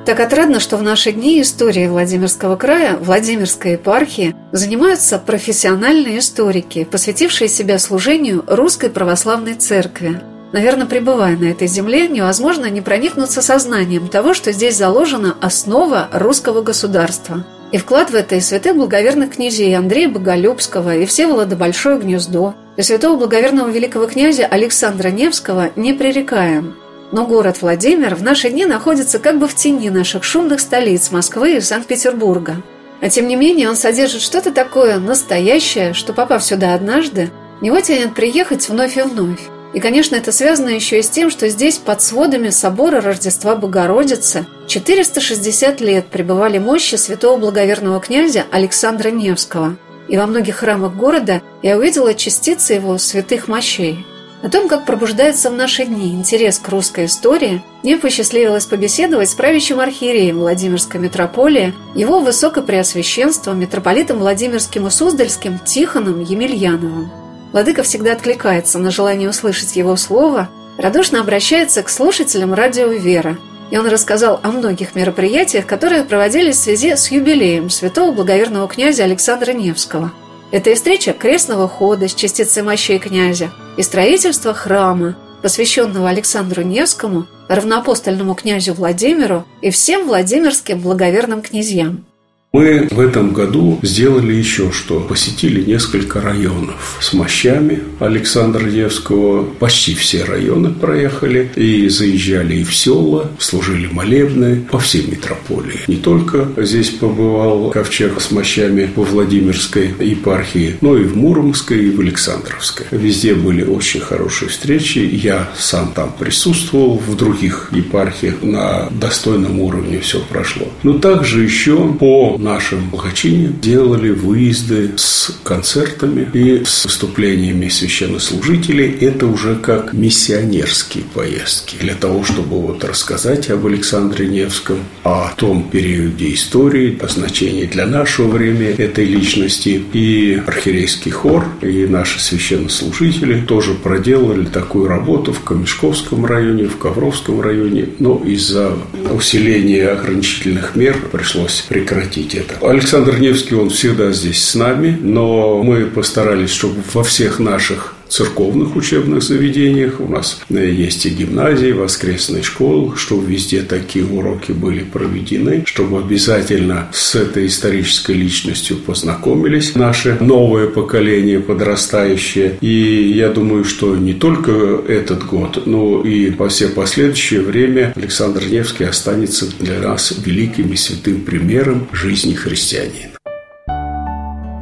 Так 0.06 0.20
отрадно, 0.20 0.60
что 0.60 0.76
в 0.76 0.82
наши 0.84 1.10
дни 1.10 1.42
истории 1.42 1.88
Владимирского 1.88 2.54
края, 2.54 2.96
Владимирской 2.96 3.72
епархии 3.72 4.36
занимаются 4.52 5.18
профессиональные 5.18 6.20
историки, 6.20 6.86
посвятившие 6.88 7.48
себя 7.48 7.80
служению 7.80 8.44
Русской 8.46 8.88
Православной 8.88 9.54
Церкви– 9.54 10.20
Наверное, 10.56 10.86
пребывая 10.86 11.36
на 11.36 11.50
этой 11.50 11.68
земле, 11.68 12.08
невозможно 12.08 12.70
не 12.70 12.80
проникнуться 12.80 13.42
сознанием 13.42 14.08
того, 14.08 14.32
что 14.32 14.52
здесь 14.52 14.78
заложена 14.78 15.36
основа 15.42 16.08
русского 16.14 16.62
государства. 16.62 17.44
И 17.72 17.76
вклад 17.76 18.08
в 18.08 18.14
это 18.14 18.36
и 18.36 18.40
святых 18.40 18.74
благоверных 18.74 19.32
князей 19.34 19.76
Андрея 19.76 20.08
Боголюбского 20.08 20.96
и 20.96 21.04
Всеволода 21.04 21.56
Большое 21.56 21.98
Гнездо, 21.98 22.54
и 22.78 22.80
святого 22.80 23.18
благоверного 23.18 23.68
великого 23.68 24.06
князя 24.06 24.46
Александра 24.46 25.08
Невского 25.08 25.72
не 25.76 25.92
пререкаем. 25.92 26.74
Но 27.12 27.26
город 27.26 27.58
Владимир 27.60 28.14
в 28.14 28.22
наши 28.22 28.48
дни 28.48 28.64
находится 28.64 29.18
как 29.18 29.38
бы 29.38 29.48
в 29.48 29.54
тени 29.54 29.90
наших 29.90 30.24
шумных 30.24 30.60
столиц 30.60 31.10
Москвы 31.10 31.58
и 31.58 31.60
Санкт-Петербурга. 31.60 32.62
А 33.02 33.10
тем 33.10 33.28
не 33.28 33.36
менее 33.36 33.68
он 33.68 33.76
содержит 33.76 34.22
что-то 34.22 34.50
такое 34.52 34.98
настоящее, 35.00 35.92
что, 35.92 36.14
попав 36.14 36.42
сюда 36.42 36.72
однажды, 36.72 37.28
него 37.60 37.78
тянет 37.82 38.14
приехать 38.14 38.66
вновь 38.70 38.96
и 38.96 39.02
вновь. 39.02 39.50
И, 39.74 39.80
конечно, 39.80 40.16
это 40.16 40.32
связано 40.32 40.70
еще 40.70 41.00
и 41.00 41.02
с 41.02 41.10
тем, 41.10 41.30
что 41.30 41.48
здесь 41.48 41.78
под 41.78 42.00
сводами 42.00 42.50
собора 42.50 43.00
Рождества 43.00 43.56
Богородицы 43.56 44.46
460 44.68 45.80
лет 45.80 46.06
пребывали 46.06 46.58
мощи 46.58 46.94
святого 46.94 47.38
благоверного 47.38 48.00
князя 48.00 48.44
Александра 48.50 49.10
Невского. 49.10 49.76
И 50.08 50.16
во 50.16 50.26
многих 50.26 50.56
храмах 50.56 50.94
города 50.94 51.42
я 51.62 51.76
увидела 51.76 52.14
частицы 52.14 52.74
его 52.74 52.96
святых 52.96 53.48
мощей. 53.48 54.06
О 54.42 54.48
том, 54.48 54.68
как 54.68 54.84
пробуждается 54.84 55.50
в 55.50 55.54
наши 55.54 55.84
дни 55.86 56.12
интерес 56.12 56.58
к 56.58 56.68
русской 56.68 57.06
истории, 57.06 57.62
мне 57.82 57.96
посчастливилось 57.96 58.66
побеседовать 58.66 59.30
с 59.30 59.34
правящим 59.34 59.80
архиереем 59.80 60.38
Владимирской 60.38 61.00
митрополии, 61.00 61.74
его 61.94 62.20
высокопреосвященством, 62.20 63.58
митрополитом 63.58 64.18
Владимирским 64.18 64.86
и 64.86 64.90
Суздальским 64.90 65.58
Тихоном 65.58 66.22
Емельяновым. 66.22 67.25
Владыка 67.52 67.82
всегда 67.82 68.12
откликается 68.12 68.78
на 68.78 68.90
желание 68.90 69.28
услышать 69.28 69.76
его 69.76 69.96
слово, 69.96 70.48
радушно 70.78 71.20
обращается 71.20 71.82
к 71.82 71.88
слушателям 71.88 72.52
радио 72.54 72.88
«Вера», 72.88 73.38
и 73.70 73.78
он 73.78 73.86
рассказал 73.88 74.40
о 74.42 74.52
многих 74.52 74.94
мероприятиях, 74.94 75.66
которые 75.66 76.04
проводились 76.04 76.56
в 76.56 76.62
связи 76.62 76.94
с 76.94 77.10
юбилеем 77.10 77.70
святого 77.70 78.12
благоверного 78.12 78.68
князя 78.68 79.04
Александра 79.04 79.52
Невского. 79.52 80.12
Это 80.52 80.70
и 80.70 80.74
встреча 80.74 81.12
крестного 81.12 81.66
хода 81.66 82.06
с 82.06 82.14
частицей 82.14 82.62
мощей 82.62 82.98
князя, 82.98 83.50
и 83.76 83.82
строительство 83.82 84.54
храма, 84.54 85.16
посвященного 85.42 86.08
Александру 86.08 86.62
Невскому, 86.62 87.26
равноапостольному 87.48 88.34
князю 88.34 88.74
Владимиру 88.74 89.44
и 89.60 89.70
всем 89.70 90.06
владимирским 90.06 90.80
благоверным 90.80 91.42
князьям. 91.42 92.04
Мы 92.52 92.88
в 92.90 93.00
этом 93.00 93.34
году 93.34 93.78
сделали 93.82 94.32
еще 94.32 94.72
что. 94.72 95.00
Посетили 95.00 95.62
несколько 95.62 96.22
районов 96.22 96.96
с 97.02 97.12
мощами 97.12 97.80
Александра 98.00 98.64
Невского. 98.64 99.44
Почти 99.44 99.94
все 99.94 100.24
районы 100.24 100.70
проехали. 100.70 101.50
И 101.54 101.88
заезжали 101.88 102.56
и 102.56 102.64
в 102.64 102.74
села, 102.74 103.30
служили 103.38 103.88
молебны 103.88 104.62
по 104.70 104.78
всей 104.78 105.06
метрополии. 105.06 105.80
Не 105.86 105.96
только 105.96 106.48
здесь 106.56 106.90
побывал 106.90 107.70
ковчег 107.70 108.20
с 108.20 108.30
мощами 108.30 108.90
во 108.96 109.02
Владимирской 109.02 109.92
епархии, 110.00 110.76
но 110.80 110.96
и 110.96 111.04
в 111.04 111.14
Муромской, 111.14 111.84
и 111.86 111.90
в 111.90 112.00
Александровской. 112.00 112.86
Везде 112.90 113.34
были 113.34 113.64
очень 113.64 114.00
хорошие 114.00 114.48
встречи. 114.48 114.98
Я 114.98 115.50
сам 115.58 115.92
там 115.92 116.14
присутствовал. 116.18 116.96
В 117.06 117.16
других 117.16 117.68
епархиях 117.72 118.42
на 118.42 118.88
достойном 118.90 119.60
уровне 119.60 120.00
все 120.00 120.20
прошло. 120.20 120.68
Но 120.82 120.98
также 120.98 121.42
еще 121.42 121.92
по 121.92 122.35
нашем 122.38 122.92
Лохачине 122.92 123.48
делали 123.48 124.10
выезды 124.10 124.92
с 124.96 125.36
концертами 125.42 126.28
и 126.32 126.64
с 126.64 126.84
выступлениями 126.84 127.68
священнослужителей. 127.68 128.90
Это 129.00 129.26
уже 129.26 129.56
как 129.56 129.92
миссионерские 129.92 131.04
поездки. 131.04 131.76
Для 131.80 131.94
того, 131.94 132.24
чтобы 132.24 132.60
вот 132.60 132.84
рассказать 132.84 133.50
об 133.50 133.66
Александре 133.66 134.26
Невском, 134.26 134.78
о 135.02 135.32
том 135.36 135.68
периоде 135.70 136.32
истории, 136.34 136.98
о 137.00 137.08
значении 137.08 137.64
для 137.64 137.86
нашего 137.86 138.28
времени 138.28 138.74
этой 138.76 139.04
личности. 139.04 139.82
И 139.92 140.42
архиерейский 140.46 141.10
хор, 141.10 141.46
и 141.62 141.86
наши 141.86 142.20
священнослужители 142.20 143.40
тоже 143.40 143.74
проделали 143.74 144.46
такую 144.46 144.88
работу 144.88 145.32
в 145.32 145.40
Камешковском 145.40 146.26
районе, 146.26 146.64
в 146.64 146.76
Ковровском 146.78 147.40
районе. 147.40 147.88
Но 147.98 148.22
из-за 148.24 148.76
усиления 149.10 149.88
ограничительных 149.88 150.76
мер 150.76 150.96
пришлось 151.12 151.64
прекратить 151.68 152.25
это. 152.34 152.56
Александр 152.66 153.18
Невский, 153.18 153.54
он 153.54 153.70
всегда 153.70 154.12
здесь 154.12 154.44
с 154.44 154.54
нами, 154.54 154.98
но 155.00 155.62
мы 155.62 155.86
постарались, 155.86 156.50
чтобы 156.50 156.82
во 156.92 157.02
всех 157.02 157.38
наших 157.38 157.95
церковных 158.08 158.76
учебных 158.76 159.22
заведениях. 159.22 160.00
У 160.00 160.08
нас 160.08 160.40
э, 160.48 160.70
есть 160.70 161.06
и 161.06 161.10
гимназии, 161.10 161.72
воскресные 161.72 162.42
школы, 162.42 162.96
чтобы 162.96 163.26
везде 163.26 163.62
такие 163.62 164.04
уроки 164.04 164.52
были 164.52 164.82
проведены, 164.82 165.64
чтобы 165.66 165.98
обязательно 165.98 166.88
с 166.92 167.14
этой 167.14 167.46
исторической 167.46 168.12
личностью 168.12 168.76
познакомились 168.76 169.74
наше 169.74 170.16
новое 170.20 170.66
поколение 170.66 171.40
подрастающее. 171.40 172.58
И 172.60 173.12
я 173.14 173.30
думаю, 173.30 173.64
что 173.64 173.96
не 173.96 174.14
только 174.14 174.52
этот 174.88 175.26
год, 175.26 175.66
но 175.66 176.02
и 176.02 176.30
по 176.30 176.48
все 176.48 176.68
последующее 176.68 177.40
время 177.40 177.92
Александр 177.96 178.44
Невский 178.44 178.84
останется 178.84 179.46
для 179.58 179.80
нас 179.80 180.14
великим 180.24 180.72
и 180.72 180.76
святым 180.76 181.22
примером 181.22 181.88
жизни 181.92 182.34
христианина. 182.34 183.15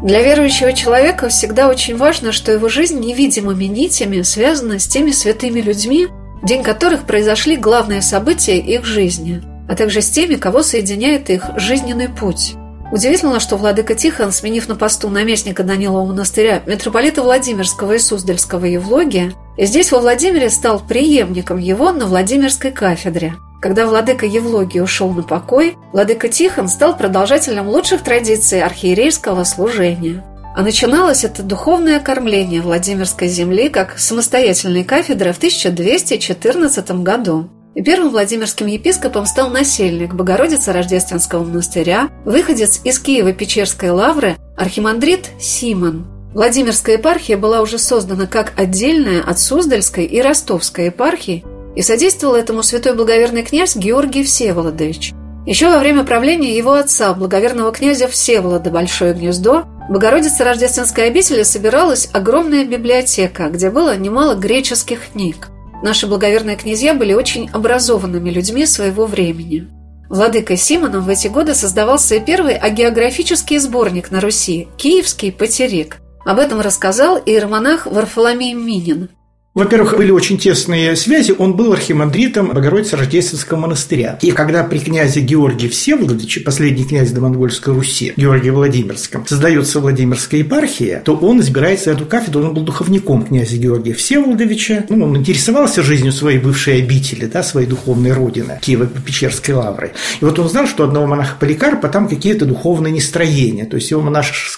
Для 0.05 0.21
верующего 0.21 0.75
человека 0.75 1.31
всегда 1.31 1.67
очень 1.67 1.97
важно, 1.97 2.31
что 2.31 2.53
его 2.53 2.69
жизнь 2.69 3.01
невидимыми 3.01 3.65
нитями 3.65 4.21
связана 4.21 4.79
с 4.79 4.87
теми 4.87 5.13
святыми 5.13 5.63
людьми, 5.63 6.09
день 6.43 6.63
которых 6.63 7.07
произошли 7.07 7.57
главные 7.57 8.03
события 8.03 8.59
их 8.59 8.85
жизни, 8.85 9.43
а 9.67 9.75
также 9.75 10.03
с 10.03 10.11
теми, 10.11 10.35
кого 10.35 10.63
соединяет 10.63 11.31
их 11.31 11.45
жизненный 11.57 12.11
путь. 12.11 12.53
Удивительно, 12.93 13.41
что 13.41 13.57
владыка 13.57 13.95
Тихон, 13.95 14.31
сменив 14.31 14.69
на 14.69 14.77
посту 14.77 15.09
наместника 15.09 15.65
Данилова 15.65 16.05
монастыря 16.05 16.63
митрополита 16.67 17.23
Владимирского 17.23 17.95
и 17.95 17.99
Суздальского 17.99 18.67
Евлогия, 18.67 19.33
здесь 19.57 19.91
во 19.91 20.01
Владимире 20.01 20.51
стал 20.51 20.81
преемником 20.87 21.57
его 21.57 21.93
на 21.93 22.05
Владимирской 22.05 22.73
кафедре– 22.73 23.37
когда 23.65 23.87
владыка 23.87 24.27
Евлогий 24.27 24.83
ушел 24.83 25.09
на 25.09 25.23
покой, 25.23 25.79
владыка 25.91 26.29
Тихон 26.29 26.69
стал 26.69 26.99
продолжателем 26.99 27.67
лучших 27.67 28.03
традиций 28.03 28.61
архиерейского 28.61 29.45
служения. 29.45 30.23
А 30.55 30.61
начиналось 30.61 31.25
это 31.25 31.43
духовное 31.43 31.99
кормление 31.99 32.61
Владимирской 32.61 33.27
земли 33.29 33.71
как 33.71 33.99
самостоятельной 33.99 34.85
кафедры 34.85 35.33
в 35.33 35.39
1214 35.39 36.91
году. 37.03 37.49
И 37.75 37.83
первым 37.83 38.11
Владимирским 38.11 38.67
епископом 38.67 39.25
стал 39.25 39.49
насельник 39.49 40.13
Богородицы 40.13 40.71
Рождественского 40.71 41.43
монастыря, 41.43 42.11
выходец 42.27 42.83
из 42.85 42.99
Киева-Печерской 42.99 43.89
лавры, 43.89 44.37
архимандрит 44.59 45.31
Симон. 45.41 46.05
Владимирская 46.35 46.99
епархия 46.99 47.39
была 47.39 47.63
уже 47.63 47.79
создана 47.79 48.27
как 48.27 48.53
отдельная 48.59 49.23
от 49.23 49.39
Суздальской 49.39 50.05
и 50.05 50.21
Ростовской 50.21 50.87
епархии 50.87 51.47
и 51.77 51.83
содействовал 51.83 52.35
этому 52.35 52.63
святой 52.63 52.95
благоверный 52.95 53.43
князь 53.43 53.77
Георгий 53.77 54.25
Всеволодович. 54.25 55.13
Еще 55.47 55.69
во 55.69 55.79
время 55.79 56.05
правления 56.05 56.57
его 56.57 56.73
отца, 56.73 57.13
благоверного 57.13 57.71
князя 57.71 58.09
Всеволода 58.09 58.71
Большое 58.71 59.13
Гнездо, 59.13 59.65
в 59.89 59.93
Богородице 59.93 60.43
Рождественской 60.43 61.09
обители 61.09 61.43
собиралась 61.43 62.09
огромная 62.13 62.65
библиотека, 62.65 63.51
где 63.51 63.71
было 63.71 63.95
немало 63.97 64.35
греческих 64.35 65.11
книг. 65.13 65.49
Наши 65.83 66.07
благоверные 66.07 66.57
князья 66.57 66.95
были 66.95 67.13
очень 67.13 67.51
образованными 67.53 68.31
людьми 68.31 68.65
своего 68.65 69.05
времени. 69.05 69.69
Владыкой 70.09 70.57
Симоном 70.57 71.05
в 71.05 71.09
эти 71.11 71.29
годы 71.29 71.55
создавался 71.55 72.15
и 72.15 72.21
первый 72.21 72.55
агеографический 72.55 73.59
сборник 73.59 74.11
на 74.11 74.21
Руси– 74.21 74.69
«Киевский 74.79 75.33
потерик». 75.33 75.99
Об 76.25 76.39
этом 76.39 76.61
рассказал 76.61 77.19
иеромонах 77.19 77.85
Варфоломей 77.85 78.55
Минин– 78.55 79.11
во-первых, 79.55 79.97
были 79.97 80.11
очень 80.11 80.37
тесные 80.37 80.97
связи. 80.97 81.33
Он 81.37 81.55
был 81.55 81.73
архимандритом 81.73 82.49
Богородицы 82.49 82.97
Рождественского 82.97 83.59
монастыря. 83.59 84.19
И 84.21 84.33
когда 84.33 84.65
при 84.65 84.79
князе 84.79 85.21
Георгии 85.21 85.69
Всеволодовиче, 85.69 86.41
последний 86.41 86.85
князь 86.85 87.13
Домонгольской 87.13 87.73
Руси, 87.73 88.13
Георгии 88.17 88.51
Владимирском, 88.51 89.25
создается 89.27 89.79
Владимирская 89.79 90.41
епархия, 90.41 91.03
то 91.05 91.15
он 91.15 91.41
избирается 91.41 91.93
эту 91.93 92.05
кафедру. 92.05 92.45
Он 92.45 92.55
был 92.55 92.63
духовником 92.63 93.25
князя 93.25 93.57
Георгия 93.57 93.95
Всеволодовича. 93.95 94.87
Ну, 94.89 95.05
он 95.05 95.17
интересовался 95.17 95.83
жизнью 95.83 96.13
своей 96.13 96.39
бывшей 96.39 96.79
обители, 96.79 97.27
да, 97.27 97.43
своей 97.45 97.69
духовной 97.69 98.13
родины, 98.13 98.59
Киево-Печерской 98.61 99.55
лавры. 99.55 99.93
И 100.21 100.25
вот 100.25 100.39
он 100.39 100.49
знал, 100.49 100.67
что 100.67 100.83
одного 100.83 101.07
монаха 101.07 101.37
Поликарпа 101.39 101.89
там 101.89 102.09
какие-то 102.09 102.45
духовные 102.45 102.93
нестроения. 102.93 103.67
То 103.67 103.77
есть 103.77 103.91
его 103.91 104.03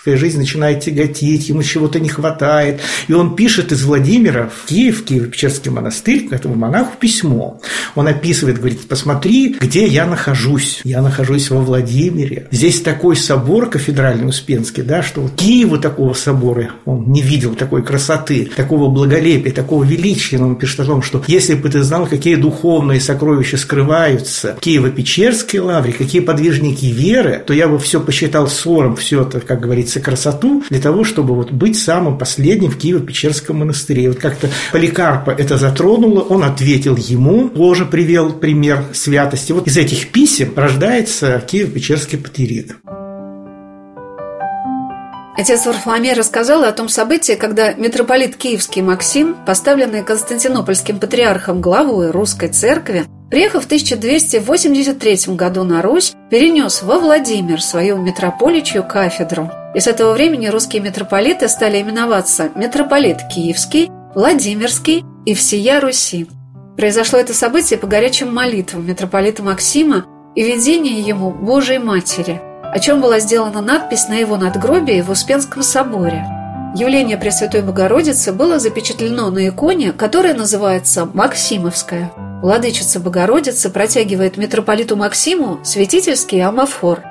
монашеская 0.07 0.17
жизнь 0.17 0.39
начинает 0.39 0.81
тяготить, 0.81 1.49
ему 1.49 1.63
чего-то 1.63 2.01
не 2.01 2.09
хватает. 2.09 2.81
И 3.09 3.13
он 3.13 3.35
пишет 3.35 3.73
из 3.73 3.85
Владимира 3.85 4.49
в 4.49 4.69
Киев 4.69 5.03
в 5.03 5.05
Киево-Печерский 5.05 5.71
монастырь, 5.71 6.29
к 6.29 6.33
этому 6.33 6.55
монаху 6.55 6.97
письмо. 6.99 7.61
Он 7.95 8.07
описывает, 8.07 8.59
говорит, 8.59 8.89
посмотри, 8.89 9.57
где 9.61 9.87
я 9.87 10.07
нахожусь. 10.07 10.81
Я 10.85 11.03
нахожусь 11.03 11.51
во 11.51 11.61
Владимире. 11.61 12.47
Здесь 12.51 12.81
такой 12.81 13.17
собор 13.17 13.69
кафедральный 13.69 14.29
Успенский, 14.29 14.83
да, 14.83 15.03
что 15.03 15.23
вот 15.23 15.33
Киеву 15.37 15.79
такого 15.79 16.15
собора 16.15 16.71
он 16.85 17.11
не 17.11 17.23
видел 17.23 17.55
такой 17.55 17.83
красоты, 17.83 18.49
такого 18.57 18.91
благолепия, 18.91 19.53
такого 19.53 19.85
величия. 19.85 20.39
Он 20.39 20.57
пишет 20.57 20.81
о 20.81 20.85
том, 20.85 21.03
что 21.03 21.23
если 21.27 21.55
бы 21.55 21.69
ты 21.69 21.83
знал, 21.83 22.07
какие 22.07 22.37
духовные 22.37 23.01
сокровища 23.01 23.57
скрываются 23.57 24.57
в 24.57 24.61
Киево-Печерской 24.61 25.61
лавре, 25.61 25.93
какие 25.93 26.21
подвижники 26.21 26.87
веры, 26.87 27.43
то 27.47 27.53
я 27.53 27.69
бы 27.69 27.79
все 27.79 28.01
посчитал 28.01 28.49
ссором, 28.49 28.97
все 28.97 29.23
это, 29.23 29.41
как 29.41 29.61
говорится, 29.61 29.96
красоту, 30.01 30.63
для 30.71 30.81
того, 30.81 31.05
чтобы 31.05 31.35
вот 31.35 31.51
быть 31.53 31.79
самым 31.79 32.19
последним 32.19 32.71
в 32.71 32.79
Киево-Печерском 32.79 33.55
монастыре. 33.55 34.05
И 34.05 34.09
вот 34.09 34.19
как-то 34.19 34.49
Поликарпа 34.73 35.31
это 35.31 35.57
затронуло, 35.57 36.21
он 36.21 36.45
ответил 36.45 36.97
ему, 36.97 37.49
тоже 37.49 37.85
привел 37.85 38.33
пример 38.33 38.85
святости. 38.93 39.53
Вот 39.53 39.67
из 39.67 39.77
этих 39.77 40.09
писем 40.13 40.53
рождается 40.57 41.43
Киев-Печерский 41.47 42.19
патерик. 42.19 42.77
Отец 45.39 45.67
Варфоломей 45.67 46.15
рассказал 46.15 46.65
о 46.65 46.73
том 46.73 46.89
событии, 46.89 47.35
когда 47.35 47.75
митрополит 47.75 48.37
Киевский 48.37 48.81
Максим, 48.81 49.37
поставленный 49.47 50.03
Константинопольским 50.03 50.99
патриархом 50.99 51.61
главой 51.61 52.11
русской 52.11 52.49
церкви, 52.49 53.05
приехав 53.31 53.65
в 53.65 53.67
1283 53.67 55.35
году 55.35 55.65
на 55.65 55.83
Русь, 55.83 56.15
перенес 56.31 56.83
во 56.83 56.99
Владимир 56.99 57.61
свою 57.61 57.99
митрополичью 57.99 58.83
кафедру. 58.83 59.51
И 59.77 59.81
с 59.81 59.87
этого 59.87 60.15
времени 60.15 60.47
русские 60.47 60.81
митрополиты 60.81 61.49
стали 61.49 61.83
именоваться 61.83 62.51
митрополит 62.55 63.19
Киевский 63.29 63.91
Владимирский 64.15 65.05
и 65.27 65.35
всея 65.35 65.81
Руси. 65.81 66.27
Произошло 66.79 67.19
это 67.19 67.35
событие 67.35 67.79
по 67.79 67.87
горячим 67.87 68.35
молитвам 68.35 68.87
митрополита 68.87 69.43
Максима 69.43 70.07
и 70.35 70.43
видению 70.43 71.05
ему 71.05 71.31
Божией 71.31 71.79
Матери, 71.79 72.41
о 72.63 72.79
чем 72.79 73.03
была 73.03 73.19
сделана 73.19 73.61
надпись 73.61 74.09
на 74.09 74.15
его 74.15 74.39
надгробии 74.39 75.03
в 75.03 75.11
Успенском 75.11 75.63
соборе. 75.63 76.25
Явление 76.75 77.19
Пресвятой 77.19 77.61
Богородицы 77.61 78.33
было 78.33 78.59
запечатлено 78.59 79.29
на 79.31 79.47
иконе, 79.47 79.93
которая 79.93 80.33
называется 80.33 81.05
Максимовская. 81.05 82.11
Владычица 82.41 82.99
Богородица 82.99 83.69
протягивает 83.69 84.39
митрополиту 84.39 84.97
Максиму 84.97 85.61
святительский 85.65 86.43
амафор. 86.43 87.03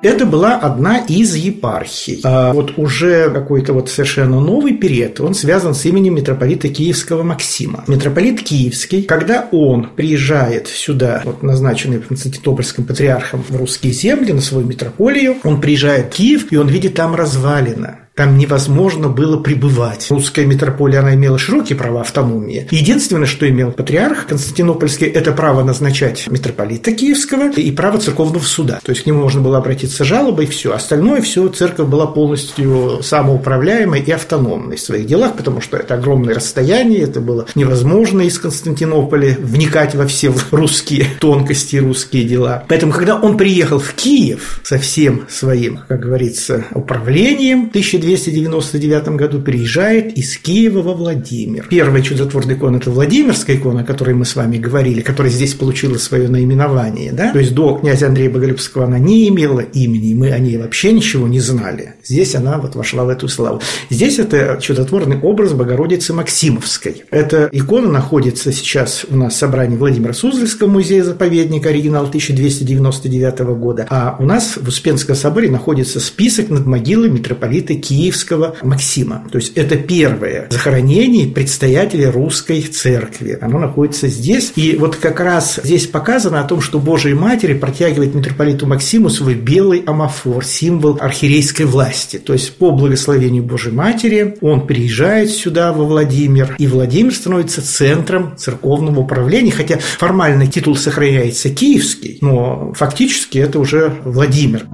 Это 0.00 0.26
была 0.26 0.56
одна 0.56 0.98
из 0.98 1.34
епархий. 1.34 2.20
А 2.22 2.52
вот 2.52 2.74
уже 2.78 3.30
какой-то 3.30 3.72
вот 3.72 3.90
совершенно 3.90 4.38
новый 4.38 4.74
период, 4.74 5.20
он 5.20 5.34
связан 5.34 5.74
с 5.74 5.84
именем 5.86 6.14
митрополита 6.14 6.68
Киевского 6.68 7.24
Максима. 7.24 7.82
Митрополит 7.88 8.42
Киевский, 8.42 9.02
когда 9.02 9.48
он 9.50 9.88
приезжает 9.96 10.68
сюда, 10.68 11.22
вот 11.24 11.42
назначенный 11.42 11.98
Константинопольским 11.98 12.84
патриархом 12.84 13.42
в 13.48 13.56
русские 13.56 13.92
земли, 13.92 14.32
на 14.32 14.40
свою 14.40 14.66
митрополию, 14.66 15.36
он 15.42 15.60
приезжает 15.60 16.06
в 16.06 16.16
Киев, 16.16 16.52
и 16.52 16.56
он 16.56 16.68
видит 16.68 16.94
там 16.94 17.16
развалина. 17.16 17.98
Там 18.18 18.36
невозможно 18.36 19.08
было 19.08 19.36
пребывать. 19.36 20.08
Русская 20.10 20.44
митрополия, 20.44 20.98
она 20.98 21.14
имела 21.14 21.38
широкие 21.38 21.78
права 21.78 22.00
автономии. 22.00 22.66
Единственное, 22.72 23.28
что 23.28 23.48
имел 23.48 23.70
патриарх 23.70 24.26
Константинопольский, 24.26 25.06
это 25.06 25.30
право 25.30 25.62
назначать 25.62 26.26
митрополита 26.28 26.90
Киевского 26.90 27.52
и 27.52 27.70
право 27.70 27.98
церковного 27.98 28.42
суда. 28.42 28.80
То 28.82 28.90
есть 28.90 29.04
к 29.04 29.06
нему 29.06 29.20
можно 29.20 29.40
было 29.40 29.58
обратиться 29.58 30.02
с 30.02 30.06
жалобой, 30.08 30.46
и 30.46 30.48
все. 30.48 30.72
Остальное 30.72 31.22
все, 31.22 31.46
церковь 31.46 31.86
была 31.86 32.08
полностью 32.08 33.04
самоуправляемой 33.04 34.00
и 34.00 34.10
автономной 34.10 34.78
в 34.78 34.80
своих 34.80 35.06
делах, 35.06 35.36
потому 35.36 35.60
что 35.60 35.76
это 35.76 35.94
огромное 35.94 36.34
расстояние, 36.34 37.02
это 37.02 37.20
было 37.20 37.46
невозможно 37.54 38.22
из 38.22 38.36
Константинополя 38.40 39.36
вникать 39.38 39.94
во 39.94 40.08
все 40.08 40.34
русские 40.50 41.06
тонкости, 41.20 41.76
русские 41.76 42.24
дела. 42.24 42.64
Поэтому, 42.66 42.92
когда 42.92 43.14
он 43.14 43.36
приехал 43.36 43.78
в 43.78 43.92
Киев 43.92 44.60
со 44.64 44.76
всем 44.76 45.26
своим, 45.28 45.82
как 45.86 46.00
говорится, 46.00 46.64
управлением, 46.74 47.68
1200 47.68 48.07
1299 48.08 49.08
году 49.16 49.40
переезжает 49.40 50.16
из 50.16 50.38
Киева 50.38 50.80
во 50.80 50.94
Владимир. 50.94 51.66
Первая 51.68 52.02
чудотворная 52.02 52.54
икона– 52.54 52.76
это 52.78 52.90
Владимирская 52.90 53.56
икона, 53.56 53.82
о 53.82 53.84
которой 53.84 54.14
мы 54.14 54.24
с 54.24 54.34
вами 54.34 54.56
говорили, 54.56 55.02
которая 55.02 55.30
здесь 55.30 55.52
получила 55.52 55.98
свое 55.98 56.28
наименование. 56.28 57.12
Да? 57.12 57.32
То 57.32 57.38
есть 57.38 57.54
до 57.54 57.76
князя 57.76 58.06
Андрея 58.06 58.30
Боголюбского 58.30 58.86
она 58.86 58.98
не 58.98 59.28
имела 59.28 59.60
имени, 59.60 60.14
мы 60.14 60.30
о 60.30 60.38
ней 60.38 60.56
вообще 60.56 60.92
ничего 60.92 61.28
не 61.28 61.40
знали. 61.40 61.96
Здесь 62.02 62.34
она 62.34 62.56
вот 62.56 62.76
вошла 62.76 63.04
в 63.04 63.10
эту 63.10 63.28
славу. 63.28 63.60
Здесь 63.90 64.18
это 64.18 64.58
чудотворный 64.58 65.18
образ 65.18 65.52
Богородицы 65.52 66.14
Максимовской. 66.14 67.04
Эта 67.10 67.50
икона 67.52 67.88
находится 67.88 68.52
сейчас 68.52 69.04
у 69.10 69.16
нас 69.16 69.34
в 69.34 69.36
собрании 69.36 69.76
Владимира 69.76 70.14
Суздальского 70.14 70.68
музея-заповедника, 70.68 71.68
оригинал 71.68 72.06
1299 72.06 73.40
года, 73.58 73.86
а 73.90 74.16
у 74.18 74.24
нас 74.24 74.56
в 74.56 74.66
Успенском 74.66 75.14
соборе 75.14 75.50
находится 75.50 76.00
список 76.00 76.48
над 76.48 76.64
могилой 76.64 77.10
митрополита 77.10 77.74
Киева 77.74 77.97
Киевского 77.98 78.54
Максима. 78.62 79.24
То 79.32 79.38
есть 79.38 79.56
это 79.56 79.76
первое 79.76 80.46
захоронение 80.50 81.26
предстоятеля 81.26 82.12
русской 82.12 82.62
церкви. 82.62 83.36
Оно 83.40 83.58
находится 83.58 84.06
здесь. 84.06 84.52
И 84.54 84.76
вот 84.76 84.94
как 84.94 85.18
раз 85.18 85.58
здесь 85.64 85.88
показано 85.88 86.40
о 86.40 86.44
том, 86.44 86.60
что 86.60 86.78
Божией 86.78 87.14
Матери 87.14 87.54
протягивает 87.54 88.14
митрополиту 88.14 88.68
Максиму 88.68 89.10
свой 89.10 89.34
белый 89.34 89.82
амафор, 89.84 90.44
символ 90.44 90.98
архиерейской 91.00 91.66
власти. 91.66 92.18
То 92.18 92.34
есть 92.34 92.54
по 92.54 92.70
благословению 92.70 93.42
Божией 93.42 93.74
Матери 93.74 94.36
он 94.42 94.66
приезжает 94.66 95.30
сюда, 95.30 95.72
во 95.72 95.84
Владимир, 95.84 96.54
и 96.56 96.68
Владимир 96.68 97.12
становится 97.12 97.62
центром 97.62 98.36
церковного 98.36 99.00
управления, 99.00 99.50
хотя 99.50 99.78
формально 99.78 100.46
титул 100.46 100.76
сохраняется 100.76 101.50
киевский, 101.50 102.18
но 102.20 102.72
фактически 102.74 103.38
это 103.38 103.58
уже 103.58 103.92
Владимир. 104.04 104.66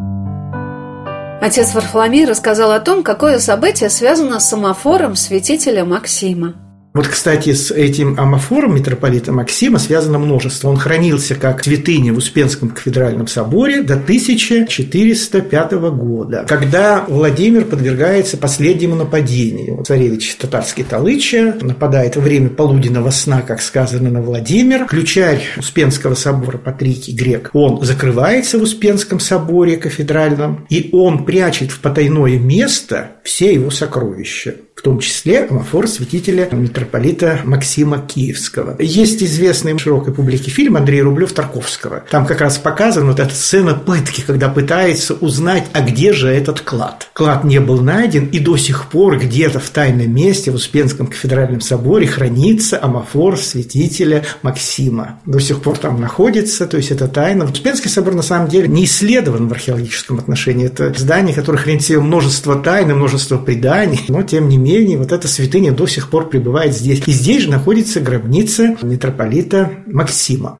Отец 1.44 1.74
Варфоломей 1.74 2.24
рассказал 2.24 2.72
о 2.72 2.80
том, 2.80 3.02
какое 3.02 3.38
событие 3.38 3.90
связано 3.90 4.40
с 4.40 4.48
самофором 4.48 5.14
святителя 5.14 5.84
Максима. 5.84 6.54
Вот, 6.94 7.08
кстати, 7.08 7.52
с 7.52 7.72
этим 7.72 8.20
амофором 8.20 8.76
митрополита 8.76 9.32
Максима 9.32 9.80
связано 9.80 10.20
множество. 10.20 10.68
Он 10.68 10.76
хранился 10.76 11.34
как 11.34 11.64
святыня 11.64 12.12
в 12.12 12.18
Успенском 12.18 12.70
кафедральном 12.70 13.26
соборе 13.26 13.82
до 13.82 13.94
1405 13.94 15.72
года, 15.72 16.44
когда 16.48 17.04
Владимир 17.08 17.64
подвергается 17.64 18.36
последнему 18.36 18.94
нападению. 18.94 19.82
Царевич 19.82 20.36
татарский 20.36 20.84
Талыча 20.84 21.56
нападает 21.60 22.14
во 22.14 22.22
время 22.22 22.48
полуденного 22.48 23.10
сна, 23.10 23.42
как 23.42 23.60
сказано, 23.60 24.08
на 24.08 24.22
Владимир. 24.22 24.86
Ключарь 24.86 25.42
Успенского 25.56 26.14
собора 26.14 26.58
Патрикий 26.58 27.12
Грек, 27.12 27.50
он 27.54 27.82
закрывается 27.84 28.56
в 28.60 28.62
Успенском 28.62 29.18
соборе 29.18 29.78
кафедральном, 29.78 30.64
и 30.70 30.90
он 30.92 31.24
прячет 31.24 31.72
в 31.72 31.80
потайное 31.80 32.38
место 32.38 33.16
все 33.24 33.52
его 33.52 33.70
сокровища 33.70 34.54
в 34.74 34.82
том 34.82 34.98
числе 34.98 35.44
амофор 35.44 35.86
святителя 35.88 36.48
митрополита 36.52 37.40
Максима 37.44 37.98
Киевского. 37.98 38.76
Есть 38.78 39.22
известный 39.22 39.78
широкой 39.78 40.12
публике 40.12 40.50
фильм 40.50 40.76
Андрея 40.76 41.04
Рублев-Тарковского. 41.04 42.02
Там 42.10 42.26
как 42.26 42.40
раз 42.40 42.58
показана 42.58 43.06
вот 43.06 43.20
эта 43.20 43.34
сцена 43.34 43.74
пытки, 43.74 44.22
когда 44.26 44.48
пытается 44.48 45.14
узнать, 45.14 45.64
а 45.72 45.80
где 45.80 46.12
же 46.12 46.28
этот 46.28 46.60
клад. 46.60 47.08
Клад 47.12 47.44
не 47.44 47.60
был 47.60 47.80
найден, 47.80 48.26
и 48.26 48.38
до 48.38 48.56
сих 48.56 48.86
пор 48.88 49.18
где-то 49.18 49.60
в 49.60 49.68
тайном 49.70 50.12
месте 50.14 50.50
в 50.50 50.54
Успенском 50.54 51.06
кафедральном 51.06 51.60
соборе 51.60 52.06
хранится 52.06 52.78
амофор 52.82 53.38
святителя 53.38 54.24
Максима. 54.42 55.20
До 55.24 55.38
сих 55.38 55.62
пор 55.62 55.78
там 55.78 56.00
находится, 56.00 56.66
то 56.66 56.76
есть 56.76 56.90
это 56.90 57.08
тайна. 57.08 57.44
Успенский 57.44 57.90
собор 57.90 58.14
на 58.14 58.22
самом 58.22 58.48
деле 58.48 58.68
не 58.68 58.84
исследован 58.84 59.48
в 59.48 59.52
археологическом 59.52 60.18
отношении. 60.18 60.66
Это 60.66 60.92
здание, 60.96 61.34
которое 61.34 61.58
хранит 61.58 61.82
в 61.82 61.86
себе 61.86 62.00
множество 62.00 62.56
тайн 62.56 62.94
множество 62.94 63.38
преданий, 63.38 64.00
но 64.08 64.22
тем 64.22 64.48
не 64.48 64.56
менее 64.56 64.63
вот 64.96 65.12
эта 65.12 65.28
святыня 65.28 65.72
до 65.72 65.86
сих 65.86 66.10
пор 66.10 66.28
пребывает 66.28 66.74
здесь. 66.74 67.02
И 67.06 67.12
здесь 67.12 67.42
же 67.42 67.50
находится 67.50 68.00
гробница 68.00 68.76
митрополита 68.82 69.70
Максима. 69.86 70.58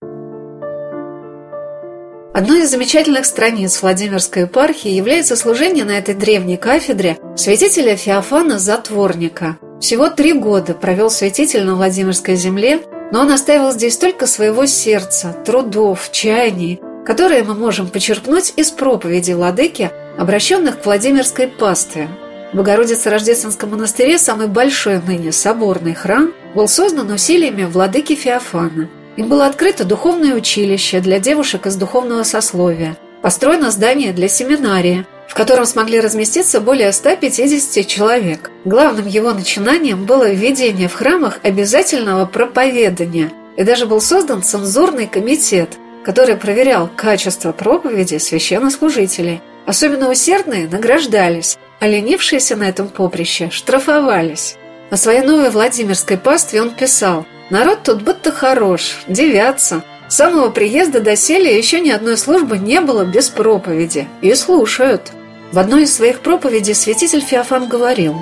Одной 2.35 2.65
из 2.65 2.71
замечательных 2.71 3.27
страниц 3.27 3.81
Владимирской 3.81 4.43
епархии 4.43 4.91
является 4.91 5.37
служение 5.37 5.85
на 5.85 5.93
этой 5.93 6.15
древней 6.15 6.57
кафедре 6.57 7.17
святителя 7.37 7.97
Феофана 7.97 8.59
Затворника. 8.59 9.57
Всего 9.81 10.11
три 10.11 10.33
года 10.33 10.75
провел 10.75 11.11
святитель 11.11 11.65
на 11.65 11.77
Владимирской 11.77 12.35
земле, 12.35 12.81
но 13.13 13.21
он 13.21 13.31
оставил 13.31 13.71
здесь 13.71 13.97
только 13.99 14.27
своего 14.27 14.67
сердца, 14.67 15.37
трудов, 15.45 16.11
чаяний, 16.11 16.81
которые 17.07 17.45
мы 17.45 17.55
можем 17.55 17.89
почерпнуть 17.89 18.53
из 18.57 18.73
проповеди 18.73 19.33
владыки, 19.33 19.93
обращенных 20.19 20.81
к 20.81 20.87
Владимирской 20.87 21.47
пастве– 21.47 22.09
в 22.55 22.57
Богородице 22.57 23.11
Рождественском 23.11 23.71
монастыре 23.71 24.17
самый 24.17 24.47
большой 24.47 25.01
ныне 25.01 25.33
соборный 25.33 25.93
храм 25.93 26.33
был 26.55 26.69
создан 26.69 27.11
усилиями 27.11 27.65
владыки 27.65 28.15
Феофана. 28.15 28.89
Им 29.17 29.29
было 29.29 29.47
открыто 29.47 29.85
духовное 29.85 30.37
училище 30.37 31.01
для 31.01 31.19
девушек 31.19 31.67
из 31.67 31.75
духовного 31.75 32.23
сословия, 32.23 32.97
построено 33.23 33.73
здание 33.73 34.13
для 34.13 34.29
семинарии, 34.29 35.05
в 35.29 35.35
котором 35.35 35.67
смогли 35.67 35.99
разместиться 35.99 36.61
более 36.61 36.93
150 36.93 37.89
человек. 37.89 38.53
Главным 38.65 39.09
его 39.09 39.33
начинанием 39.33 40.05
было 40.05 40.31
введение 40.31 40.89
в 40.89 40.95
храмах 40.95 41.41
обязательного 41.43 42.25
проповедания, 42.25 43.33
и 43.57 43.65
даже 43.65 43.87
был 43.87 44.01
создан 44.01 44.45
цензурный 44.45 45.09
комитет, 45.09 45.71
который 46.05 46.37
проверял 46.37 46.89
качество 46.95 47.51
проповеди 47.51 48.19
священнослужителей. 48.19 49.43
Особенно 49.67 50.09
усердные 50.09 50.69
награждались, 50.69 51.59
а 51.85 51.87
ленившиеся 51.87 52.57
на 52.57 52.63
этом 52.71 52.89
поприще 52.89 53.51
штрафовались. 53.51 54.57
На 54.91 54.97
своей 54.97 55.21
новой 55.21 55.51
Владимирской 55.51 56.17
пастве 56.17 56.63
он 56.63 56.71
писал 56.71 57.27
«Народ 57.51 57.83
тут 57.83 58.01
будто 58.01 58.33
хорош, 58.33 59.03
девятся. 59.07 59.85
С 60.09 60.17
самого 60.17 60.49
приезда 60.49 61.01
до 61.01 61.15
селия 61.15 61.59
еще 61.59 61.81
ни 61.81 61.91
одной 61.91 62.17
службы 62.17 62.57
не 62.57 62.81
было 62.81 63.05
без 63.05 63.29
проповеди. 63.29 64.09
И 64.23 64.35
слушают». 64.35 65.13
В 65.53 65.59
одной 65.59 65.83
из 65.83 65.95
своих 65.95 66.21
проповедей 66.21 66.73
святитель 66.73 67.21
Феофан 67.21 67.69
говорил 67.69 68.17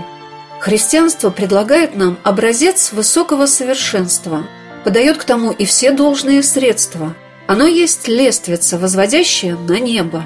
«Христианство 0.58 1.30
предлагает 1.30 1.94
нам 1.94 2.18
образец 2.24 2.90
высокого 2.90 3.46
совершенства, 3.46 4.44
подает 4.82 5.18
к 5.18 5.24
тому 5.24 5.52
и 5.52 5.66
все 5.66 5.92
должные 5.92 6.42
средства. 6.42 7.14
Оно 7.46 7.68
есть 7.68 8.08
лествица, 8.08 8.76
возводящая 8.76 9.54
на 9.54 9.78
небо, 9.78 10.24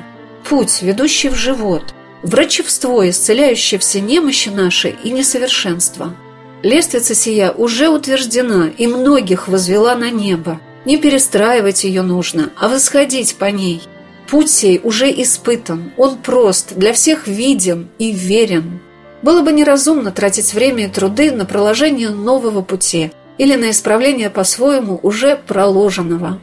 путь, 0.49 0.81
ведущий 0.81 1.29
в 1.29 1.35
живот, 1.35 1.93
врачевство, 2.27 3.09
исцеляющее 3.09 3.79
все 3.79 4.01
немощи 4.01 4.49
наши 4.49 4.95
и 5.03 5.11
несовершенства. 5.11 6.15
Лествица 6.63 7.15
сия 7.15 7.53
уже 7.53 7.89
утверждена 7.89 8.71
и 8.77 8.87
многих 8.87 9.49
возвела 9.49 9.95
на 9.95 10.11
небо. 10.11 10.61
Не 10.85 10.97
перестраивать 10.97 11.85
ее 11.85 12.03
нужно, 12.03 12.51
а 12.59 12.69
восходить 12.69 13.37
по 13.37 13.47
ней. 13.47 13.83
Путь 14.29 14.51
сей 14.51 14.81
уже 14.83 15.11
испытан, 15.11 15.93
он 15.97 16.19
прост, 16.19 16.75
для 16.75 16.93
всех 16.93 17.29
виден 17.29 17.89
и 17.99 18.11
верен. 18.11 18.81
Было 19.23 19.43
бы 19.43 19.53
неразумно 19.53 20.11
тратить 20.11 20.53
время 20.53 20.87
и 20.87 20.89
труды 20.89 21.31
на 21.31 21.45
проложение 21.45 22.11
нового 22.11 22.63
пути 22.63 23.13
или 23.39 23.55
на 23.55 23.71
исправление 23.71 24.31
по-своему 24.31 24.99
уже 25.03 25.37
проложенного. 25.37 26.41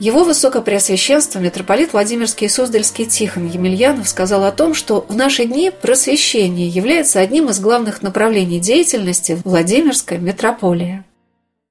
Его 0.00 0.22
Высокопреосвященство 0.22 1.40
митрополит 1.40 1.92
Владимирский 1.92 2.46
и 2.46 2.50
Суздальский 2.50 3.04
Тихон 3.04 3.48
Емельянов 3.48 4.08
сказал 4.08 4.44
о 4.44 4.52
том, 4.52 4.72
что 4.74 5.04
в 5.08 5.16
наши 5.16 5.44
дни 5.44 5.72
просвещение 5.72 6.68
является 6.68 7.18
одним 7.18 7.48
из 7.48 7.58
главных 7.58 8.00
направлений 8.00 8.60
деятельности 8.60 9.40
Владимирской 9.44 10.18
митрополии. 10.18 11.02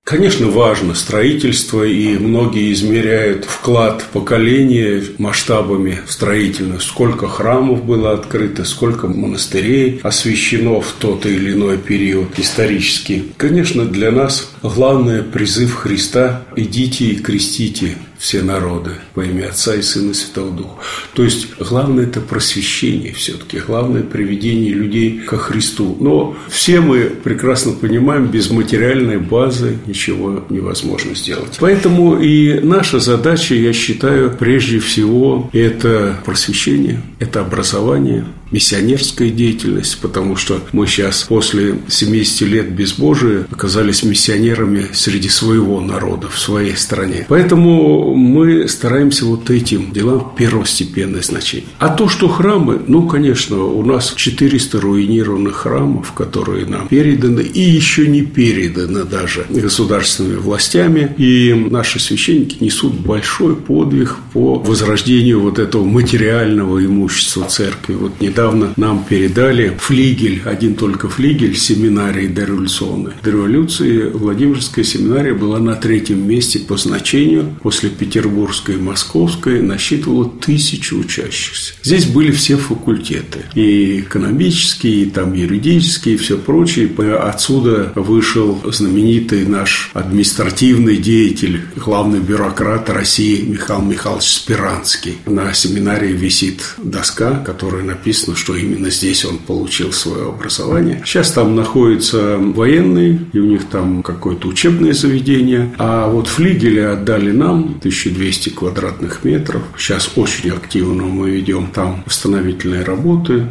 Конечно, 0.04 0.48
важно 0.48 0.96
строительство, 0.96 1.84
и 1.84 2.18
многие 2.18 2.72
измеряют 2.72 3.44
вклад 3.44 4.06
поколения 4.14 5.04
масштабами 5.18 6.00
строительных. 6.08 6.82
Сколько 6.82 7.28
храмов 7.28 7.84
было 7.84 8.14
открыто, 8.14 8.64
сколько 8.64 9.08
монастырей 9.08 10.00
освящено 10.04 10.80
в 10.80 10.94
тот 10.94 11.26
или 11.26 11.52
иной 11.52 11.78
период 11.78 12.40
исторический. 12.40 13.34
Конечно, 13.36 13.84
для 13.84 14.12
нас 14.12 14.50
главное 14.64 15.24
призыв 15.24 15.74
Христа 15.76 16.44
«Идите 16.56 17.08
и 17.08 17.16
крестите 17.18 17.98
все 18.18 18.42
народы 18.42 18.92
во 19.16 19.26
имя 19.26 19.50
Отца 19.50 19.76
и 19.76 19.82
Сына 19.82 20.12
и 20.12 20.14
Святого 20.14 20.52
Духа. 20.52 20.76
То 21.14 21.24
есть, 21.24 21.58
главное– 21.60 22.04
это 22.06 22.20
просвещение 22.22 23.14
все-таки, 23.14 23.60
главное– 23.60 24.02
приведение 24.04 24.74
людей 24.74 25.20
ко 25.20 25.38
Христу. 25.38 25.98
Но 26.00 26.36
все 26.50 26.82
мы 26.82 27.02
прекрасно 27.02 27.74
понимаем, 27.74 28.28
без 28.28 28.50
материальной 28.50 29.18
базы 29.18 29.78
ничего 29.86 30.44
невозможно 30.50 31.16
сделать. 31.16 31.58
Поэтому 31.60 32.20
и 32.20 32.60
наша 32.60 33.00
задача, 33.00 33.56
я 33.56 33.74
считаю, 33.74 34.36
прежде 34.38 34.80
всего, 34.80 35.50
это 35.54 36.20
просвещение, 36.26 37.02
это 37.20 37.42
образование, 37.42 38.26
миссионерская 38.52 39.30
деятельность, 39.30 40.00
потому 40.00 40.36
что 40.36 40.62
мы 40.72 40.88
сейчас 40.88 41.24
после 41.24 41.80
70 41.88 42.42
лет 42.42 42.72
безбожия 42.72 43.46
оказались 43.52 44.04
миссионерами 44.04 44.88
среди 44.94 45.28
своего 45.28 45.82
народа, 45.82 46.28
в 46.30 46.40
своей 46.40 46.76
стране. 46.78 47.26
Поэтому 47.28 48.14
мы 48.16 48.68
стараемся 48.68 49.26
вот 49.26 49.50
этим 49.50 49.92
делам 49.92 50.32
первостепенное 50.38 51.22
значение. 51.22 51.68
А 51.80 51.90
то, 51.90 52.08
что 52.08 52.28
храмы, 52.30 52.82
ну, 52.88 53.08
конечно, 53.08 53.64
у 53.64 53.84
нас 53.84 54.14
400 54.16 54.80
руинированных 54.80 55.56
храмов, 55.56 56.14
которые 56.14 56.66
нам 56.66 56.88
переданы 56.88 57.42
и 57.42 57.62
еще 57.62 58.08
не 58.08 58.22
переданы 58.22 59.04
даже 59.04 59.46
государственными 59.50 60.38
властями. 60.38 61.14
И 61.18 61.54
наши 61.54 62.00
священники 62.00 62.64
несут 62.64 62.94
большой 62.94 63.56
подвиг 63.56 64.16
по 64.34 64.56
возрождению 64.56 65.42
вот 65.42 65.60
этого 65.60 65.84
материального 65.84 66.84
имущества 66.86 67.07
церкви. 67.10 67.94
Вот 67.94 68.22
не 68.22 68.28
недавно 68.28 68.74
нам 68.78 69.04
передали 69.04 69.76
флигель, 69.80 70.42
один 70.46 70.76
только 70.76 71.10
флигель 71.10 71.56
семинарии 71.56 72.28
дореволюционной. 72.28 73.14
До 73.24 73.32
революции 73.32 74.10
Владимирская 74.10 74.86
семинария 74.86 75.34
была 75.34 75.60
на 75.60 75.76
третьем 75.76 76.28
месте 76.28 76.60
по 76.60 76.78
значению. 76.78 77.56
После 77.64 77.90
Петербургской 77.90 78.76
и 78.76 78.78
Московской 78.78 79.62
насчитывала 79.62 80.30
тысячу 80.30 81.00
учащихся. 81.00 81.74
Здесь 81.84 82.06
были 82.06 82.32
все 82.32 82.58
факультеты. 82.58 83.40
И 83.56 84.02
экономические, 84.02 85.04
и 85.04 85.06
там 85.10 85.34
юридические, 85.34 86.16
и 86.16 86.18
все 86.18 86.38
прочее. 86.38 86.90
Отсюда 87.20 87.92
вышел 87.96 88.62
знаменитый 88.66 89.46
наш 89.46 89.90
административный 89.94 90.98
деятель, 90.98 91.62
главный 91.76 92.20
бюрократ 92.20 92.90
России 92.90 93.42
Михаил 93.42 93.82
Михайлович 93.82 94.26
Спиранский. 94.26 95.18
На 95.26 95.54
семинарии 95.54 96.14
висит 96.14 96.76
доска, 96.98 97.44
которая 97.46 97.84
написана 97.84 98.36
что 98.36 98.56
именно 98.56 98.90
здесь 98.90 99.26
он 99.26 99.38
получил 99.38 99.92
свое 99.92 100.30
образование. 100.30 101.02
Сейчас 101.06 101.32
там 101.32 101.56
находятся 101.56 102.38
военные, 102.38 103.20
и 103.34 103.40
у 103.40 103.46
них 103.46 103.70
там 103.70 104.04
какое-то 104.04 104.48
учебное 104.48 104.94
заведение. 104.94 105.74
А 105.78 106.10
вот 106.10 106.28
флигели 106.28 106.80
отдали 106.80 107.32
нам 107.32 107.78
1200 107.80 108.50
квадратных 108.50 109.24
метров. 109.24 109.62
Сейчас 109.78 110.12
очень 110.16 110.52
активно 110.52 111.04
мы 111.04 111.32
ведем 111.32 111.68
там 111.68 112.04
восстановительные 112.06 112.84
работы. 112.84 113.48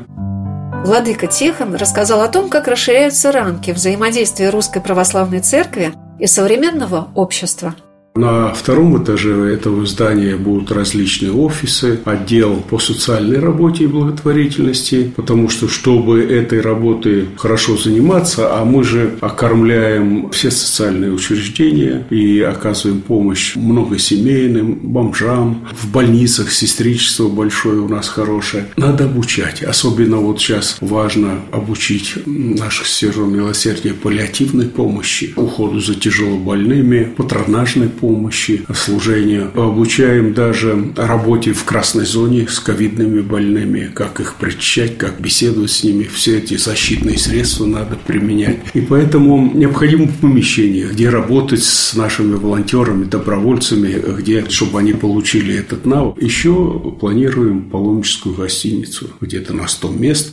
Владыка 0.84 1.26
Тихон 1.26 1.74
рассказал 1.74 2.22
о 2.22 2.28
том, 2.28 2.48
как 2.48 2.68
расширяются 2.68 3.32
рамки 3.32 3.70
взаимодействия 3.70 4.50
Русской 4.50 4.80
Православной 4.80 5.40
Церкви 5.40 5.92
и 6.18 6.26
современного 6.26 7.08
общества– 7.14 7.74
на 8.16 8.52
втором 8.52 9.02
этаже 9.02 9.34
этого 9.52 9.86
здания 9.86 10.36
будут 10.36 10.70
различные 10.72 11.32
офисы, 11.32 12.00
отдел 12.04 12.56
по 12.68 12.78
социальной 12.78 13.38
работе 13.38 13.84
и 13.84 13.86
благотворительности, 13.86 15.12
потому 15.16 15.48
что, 15.48 15.68
чтобы 15.68 16.22
этой 16.22 16.60
работой 16.60 17.28
хорошо 17.36 17.76
заниматься, 17.76 18.58
а 18.58 18.64
мы 18.64 18.84
же 18.84 19.16
окормляем 19.20 20.30
все 20.30 20.50
социальные 20.50 21.12
учреждения 21.12 22.06
и 22.10 22.40
оказываем 22.40 23.00
помощь 23.00 23.56
многосемейным, 23.56 24.74
бомжам, 24.74 25.66
в 25.72 25.90
больницах 25.90 26.52
сестричество 26.52 27.28
большое 27.28 27.80
у 27.80 27.88
нас 27.88 28.08
хорошее. 28.08 28.66
Надо 28.76 29.04
обучать. 29.04 29.62
Особенно 29.62 30.18
вот 30.18 30.40
сейчас 30.40 30.76
важно 30.80 31.40
обучить 31.52 32.14
наших 32.26 32.86
сестер 32.86 33.16
милосердия 33.24 33.94
паллиативной 33.94 34.66
помощи, 34.66 35.32
уходу 35.36 35.80
за 35.80 35.94
тяжелобольными, 35.94 37.04
патронажной 37.16 37.88
помощи, 37.88 38.05
помощи, 38.06 38.64
служению. 38.72 39.50
Обучаем 39.56 40.32
даже 40.32 40.92
работе 40.96 41.52
в 41.52 41.64
красной 41.64 42.04
зоне 42.04 42.46
с 42.48 42.60
ковидными 42.60 43.20
больными, 43.20 43.90
как 43.92 44.20
их 44.20 44.36
причащать, 44.36 44.96
как 44.96 45.20
беседовать 45.20 45.72
с 45.72 45.82
ними. 45.82 46.04
Все 46.04 46.38
эти 46.38 46.56
защитные 46.56 47.18
средства 47.18 47.66
надо 47.66 47.96
применять. 47.96 48.58
И 48.74 48.80
поэтому 48.80 49.50
необходимо 49.52 50.06
помещение, 50.20 50.86
где 50.86 51.08
работать 51.08 51.64
с 51.64 51.96
нашими 51.96 52.34
волонтерами, 52.34 53.06
добровольцами, 53.06 54.00
где, 54.18 54.48
чтобы 54.48 54.78
они 54.78 54.92
получили 54.92 55.58
этот 55.58 55.84
навык. 55.84 56.22
Еще 56.22 56.52
планируем 57.00 57.68
паломническую 57.70 58.36
гостиницу, 58.36 59.10
где-то 59.20 59.52
на 59.52 59.66
100 59.66 59.88
мест. 59.90 60.32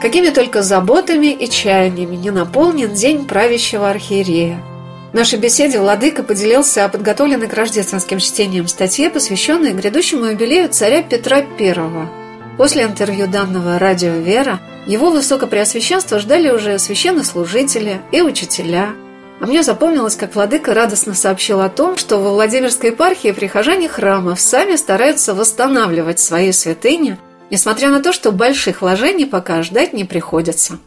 Какими 0.00 0.30
только 0.30 0.62
заботами 0.62 1.32
и 1.32 1.50
чаяниями 1.50 2.14
не 2.14 2.30
наполнен 2.30 2.94
день 2.94 3.24
правящего 3.24 3.90
архиерея– 3.90 4.62
в 5.12 5.14
нашей 5.14 5.38
беседе 5.38 5.78
Владыка 5.78 6.22
поделился 6.22 6.84
о 6.84 6.88
подготовленной 6.88 7.46
к 7.46 7.52
рождественским 7.52 8.18
чтениям 8.18 8.66
статье, 8.66 9.10
посвященной 9.10 9.74
грядущему 9.74 10.24
юбилею 10.26 10.70
царя 10.70 11.02
Петра 11.02 11.38
I. 11.38 12.08
После 12.56 12.84
интервью 12.84 13.26
данного 13.26 13.78
радио 13.78 14.12
«Вера» 14.12 14.60
его 14.86 15.10
высокопреосвященство 15.10 16.18
ждали 16.18 16.50
уже 16.50 16.78
священнослужители 16.78 18.00
и 18.10 18.22
учителя. 18.22 18.90
А 19.40 19.46
мне 19.46 19.62
запомнилось, 19.62 20.16
как 20.16 20.34
Владыка 20.34 20.72
радостно 20.72 21.14
сообщил 21.14 21.60
о 21.60 21.68
том, 21.68 21.98
что 21.98 22.18
во 22.18 22.30
Владимирской 22.30 22.90
епархии 22.90 23.32
прихожане 23.32 23.88
храмов 23.88 24.40
сами 24.40 24.76
стараются 24.76 25.34
восстанавливать 25.34 26.20
свои 26.20 26.52
святыни, 26.52 27.18
несмотря 27.50 27.90
на 27.90 28.02
то, 28.02 28.12
что 28.12 28.32
больших 28.32 28.80
вложений 28.80 29.26
пока 29.26 29.62
ждать 29.62 29.92
не 29.92 30.04
приходится. 30.04 30.78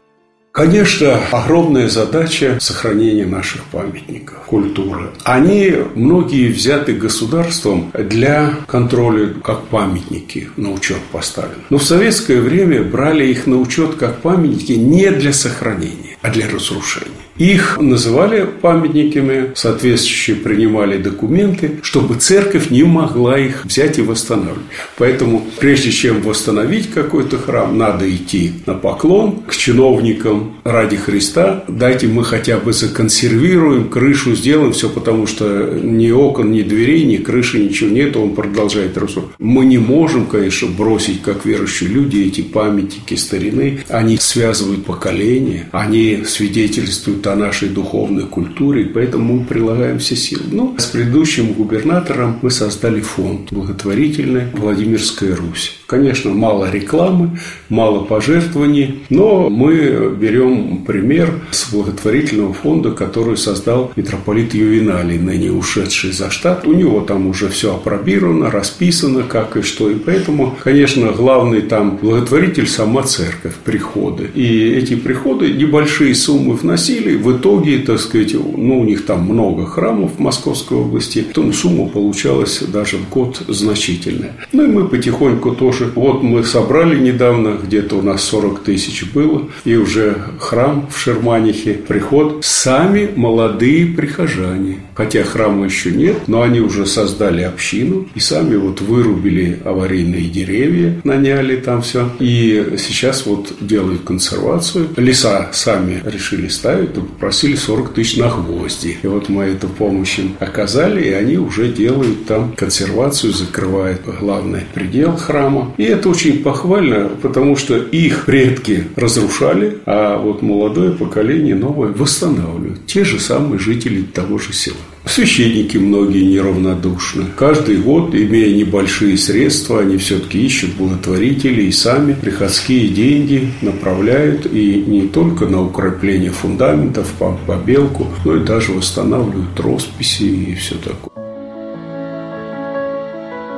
Конечно, 0.56 1.20
огромная 1.34 1.90
задача 1.90 2.60
сохранения 2.62 3.26
наших 3.26 3.66
памятников, 3.66 4.38
культуры. 4.46 5.10
Они 5.26 5.74
многие 5.96 6.50
взяты 6.50 6.94
государством 6.94 7.92
для 7.94 8.54
контроля 8.66 9.34
как 9.44 9.66
памятники 9.66 10.50
на 10.56 10.72
учет 10.72 11.02
поставлены. 11.12 11.64
Но 11.70 11.78
в 11.78 11.84
советское 11.84 12.40
время 12.40 12.84
брали 12.84 13.28
их 13.28 13.48
на 13.48 13.58
учет 13.58 13.96
как 13.96 14.22
памятники 14.22 14.72
не 14.72 15.12
для 15.12 15.34
сохранения, 15.34 16.16
а 16.22 16.30
для 16.30 16.50
разрушения. 16.50 17.25
Их 17.38 17.78
называли 17.82 18.48
памятниками, 18.62 19.52
соответствующие 19.56 20.38
принимали 20.38 20.98
документы, 20.98 21.80
чтобы 21.82 22.16
церковь 22.16 22.70
не 22.70 22.84
могла 22.84 23.38
их 23.38 23.66
взять 23.66 24.00
и 24.00 24.02
восстанавливать. 24.02 24.62
Поэтому, 24.98 25.46
прежде 25.60 25.92
чем 25.92 26.22
восстановить 26.22 26.92
какой-то 26.92 27.38
храм, 27.38 27.78
надо 27.78 28.10
идти 28.10 28.54
на 28.66 28.74
поклон 28.74 29.42
к 29.48 29.56
чиновникам 29.56 30.58
ради 30.64 30.96
Христа. 30.96 31.66
Дайте 31.68 32.08
мы 32.08 32.24
хотя 32.24 32.58
бы 32.58 32.72
законсервируем, 32.72 33.90
крышу 33.90 34.34
сделаем, 34.34 34.72
все 34.72 34.90
потому 34.90 35.28
что 35.28 35.78
ни 35.84 36.12
окон, 36.12 36.54
ни 36.54 36.62
дверей, 36.62 37.04
ни 37.04 37.18
крыши, 37.18 37.60
ничего 37.60 37.90
нет, 37.90 38.16
он 38.16 38.34
продолжает 38.34 38.98
русу. 38.98 39.32
Мы 39.40 39.66
не 39.66 39.78
можем, 39.78 40.26
конечно, 40.26 40.70
бросить, 40.70 41.22
как 41.22 41.46
верующие 41.46 41.90
люди, 41.90 42.18
эти 42.20 42.42
памятники 42.42 43.16
старины. 43.16 43.80
Они 43.90 44.16
связывают 44.18 44.86
поколения, 44.86 45.68
они 45.74 46.24
свидетельствуют 46.26 47.25
о 47.26 47.36
нашей 47.36 47.70
духовной 47.70 48.26
культуре, 48.26 48.86
поэтому 48.86 49.36
мы 49.36 49.46
прилагаем 49.46 50.00
все 50.00 50.16
силы. 50.16 50.44
Ну, 50.52 50.76
с 50.78 50.86
предыдущим 50.86 51.54
губернатором 51.54 52.40
мы 52.42 52.52
создали 52.52 53.02
фонд 53.02 53.52
благотворительный 53.52 54.44
«Владимирская 54.54 55.36
Русь». 55.36 55.80
Конечно, 55.88 56.32
мало 56.32 56.70
рекламы, 56.72 57.40
мало 57.70 58.04
пожертвований, 58.06 59.04
но 59.10 59.50
мы 59.50 60.16
берем 60.20 60.84
пример 60.86 61.30
с 61.52 61.72
благотворительного 61.72 62.54
фонда, 62.54 62.92
который 62.92 63.38
создал 63.38 63.92
митрополит 63.96 64.54
Ювеналий, 64.54 65.20
ныне 65.20 65.52
ушедший 65.52 66.12
за 66.12 66.32
штат. 66.32 66.68
У 66.68 66.74
него 66.74 67.02
там 67.02 67.28
уже 67.28 67.50
все 67.50 67.76
опробировано, 67.76 68.50
расписано, 68.50 69.24
как 69.24 69.58
и 69.58 69.62
что. 69.62 69.90
И 69.90 69.96
поэтому, 69.96 70.56
конечно, 70.64 71.12
главный 71.12 71.62
там 71.62 71.98
благотворитель– 71.98 72.68
сама 72.68 73.04
церковь, 73.04 73.54
приходы. 73.64 74.30
И 74.34 74.70
эти 74.70 74.96
приходы 74.96 75.52
небольшие 75.52 75.96
большие 75.96 76.16
суммы 76.16 76.56
вносили. 76.56 77.15
В 77.16 77.38
итоге, 77.38 77.80
так 77.80 78.00
сказать, 78.00 78.34
ну, 78.34 78.80
у 78.80 78.84
них 78.84 79.06
там 79.06 79.24
много 79.24 79.66
храмов 79.66 80.20
Московской 80.20 80.78
области, 80.78 81.22
то 81.22 81.52
сумма 81.52 81.88
получалась 81.88 82.62
даже 82.62 82.98
в 82.98 83.10
год 83.10 83.42
значительная. 83.48 84.34
Ну, 84.52 84.64
и 84.64 84.68
мы 84.68 84.88
потихоньку 84.88 85.52
тоже, 85.52 85.92
вот 85.96 86.24
мы 86.24 86.44
собрали 86.44 87.00
недавно, 87.00 87.58
где-то 87.62 87.98
у 87.98 88.02
нас 88.02 88.24
40 88.24 88.64
тысяч 88.64 89.06
было, 89.14 89.50
и 89.64 89.76
уже 89.76 90.18
храм 90.40 90.88
в 90.92 90.98
Шерманихе, 90.98 91.74
приход, 91.74 92.40
сами 92.42 93.10
молодые 93.16 93.88
прихожане. 93.88 94.80
Хотя 94.96 95.24
храма 95.24 95.66
еще 95.66 95.92
нет, 95.92 96.28
но 96.28 96.42
они 96.42 96.62
уже 96.62 96.86
создали 96.86 97.42
общину 97.42 98.08
и 98.16 98.20
сами 98.20 98.56
вот 98.56 98.80
вырубили 98.82 99.60
аварийные 99.66 100.24
деревья, 100.24 101.02
наняли 101.04 101.58
там 101.58 101.82
все. 101.82 102.10
И 102.20 102.76
сейчас 102.78 103.26
вот 103.26 103.54
делают 103.60 104.04
консервацию. 104.04 104.88
Леса 104.96 105.50
сами 105.52 106.02
решили 106.06 106.48
ставить, 106.48 106.94
попросили 107.06 107.56
40 107.56 107.94
тысяч 107.94 108.18
на 108.18 108.30
гвозди. 108.30 108.98
И 109.02 109.08
вот 109.08 109.30
мы 109.30 109.46
эту 109.46 109.68
помощь 109.68 110.20
им 110.20 110.36
оказали, 110.40 111.04
и 111.04 111.12
они 111.12 111.38
уже 111.38 111.72
делают 111.72 112.26
там 112.26 112.54
консервацию, 112.54 113.34
закрывают 113.34 114.02
главный 114.20 114.62
предел 114.74 115.16
храма. 115.16 115.74
И 115.78 115.84
это 115.84 116.10
очень 116.10 116.44
похвально, 116.44 117.10
потому 117.22 117.56
что 117.56 117.78
их 117.78 118.26
предки 118.26 118.86
разрушали, 118.96 119.80
а 119.86 120.18
вот 120.18 120.42
молодое 120.42 120.92
поколение 120.92 121.56
новое 121.56 121.90
восстанавливают. 121.90 122.86
Те 122.86 123.04
же 123.04 123.20
самые 123.20 123.60
жители 123.60 124.02
того 124.02 124.38
же 124.38 124.54
села. 124.54 124.78
Священники 125.06 125.78
многие 125.78 126.24
неравнодушны. 126.24 127.26
Каждый 127.38 127.78
год, 127.78 128.14
имея 128.16 128.56
небольшие 128.56 129.18
средства, 129.18 129.82
они 129.82 129.98
все-таки 129.98 130.44
ищут 130.44 130.74
благотворителей 130.76 131.68
и 131.68 131.72
сами 131.72 132.14
приходские 132.14 132.88
деньги 132.90 133.52
направляют 133.62 134.48
и 134.52 134.84
не 134.86 135.08
только 135.08 135.46
на 135.46 135.62
укрепление 135.64 136.32
фундаментов, 136.32 137.14
по 137.20 137.38
побелку, 137.46 138.08
но 138.26 138.36
и 138.36 138.44
даже 138.44 138.72
восстанавливают 138.72 139.60
росписи 139.60 140.24
и 140.24 140.56
все 140.56 140.76
такое. 140.76 141.14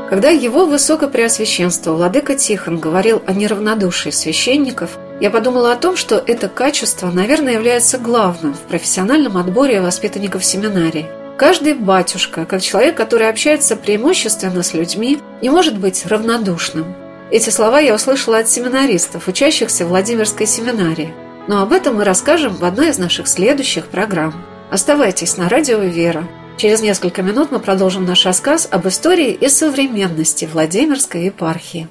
Когда 0.10 0.29
его 0.29 0.65
высокопреосвященство 0.65 1.93
Владыка 1.93 2.36
Тихон 2.36 2.77
говорил 2.77 3.21
о 3.25 3.33
неравнодушии 3.33 4.10
священников, 4.10 4.97
я 5.19 5.29
подумала 5.29 5.73
о 5.73 5.77
том, 5.77 5.95
что 5.95 6.21
это 6.25 6.49
качество, 6.49 7.10
наверное, 7.10 7.53
является 7.53 7.97
главным 7.97 8.53
в 8.53 8.60
профессиональном 8.62 9.38
отборе 9.38 9.81
воспитанников 9.81 10.45
семинарии– 10.45 11.07
Каждый 11.38 11.76
батюшка, 11.76 12.45
как 12.45 12.63
человек, 12.63 12.97
который 12.97 13.30
общается 13.30 13.76
преимущественно 13.76 14.63
с 14.63 14.73
людьми, 14.73 15.19
не 15.43 15.52
может 15.52 15.78
быть 15.78 16.04
равнодушным. 16.08 16.95
Эти 17.30 17.52
слова 17.52 17.80
я 17.80 17.93
услышала 17.93 18.39
от 18.39 18.50
семинаристов, 18.50 19.28
учащихся 19.28 19.86
в 19.86 19.89
Владимирской 19.89 20.47
семинарии. 20.47 21.13
Но 21.47 21.62
об 21.62 21.73
этом 21.73 21.97
мы 21.97 22.06
расскажем 22.06 22.56
в 22.56 22.65
одной 22.65 22.89
из 22.89 22.97
наших 22.97 23.28
следующих 23.28 23.86
программ. 23.86 24.34
Оставайтесь 24.71 25.38
на 25.38 25.47
радио 25.47 25.78
«Вера». 25.78 26.28
Через 26.58 26.82
несколько 26.82 27.21
минут 27.21 27.52
мы 27.52 27.60
продолжим 27.60 28.04
наш 28.06 28.26
рассказ 28.26 28.67
об 28.71 28.88
истории 28.88 29.32
и 29.32 29.47
современности 29.47 30.50
Владимирской 30.52 31.26
епархии. 31.26 31.88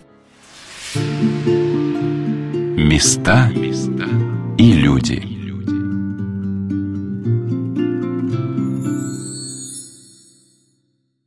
Места 2.76 3.48
и 4.58 4.72
люди– 4.72 5.22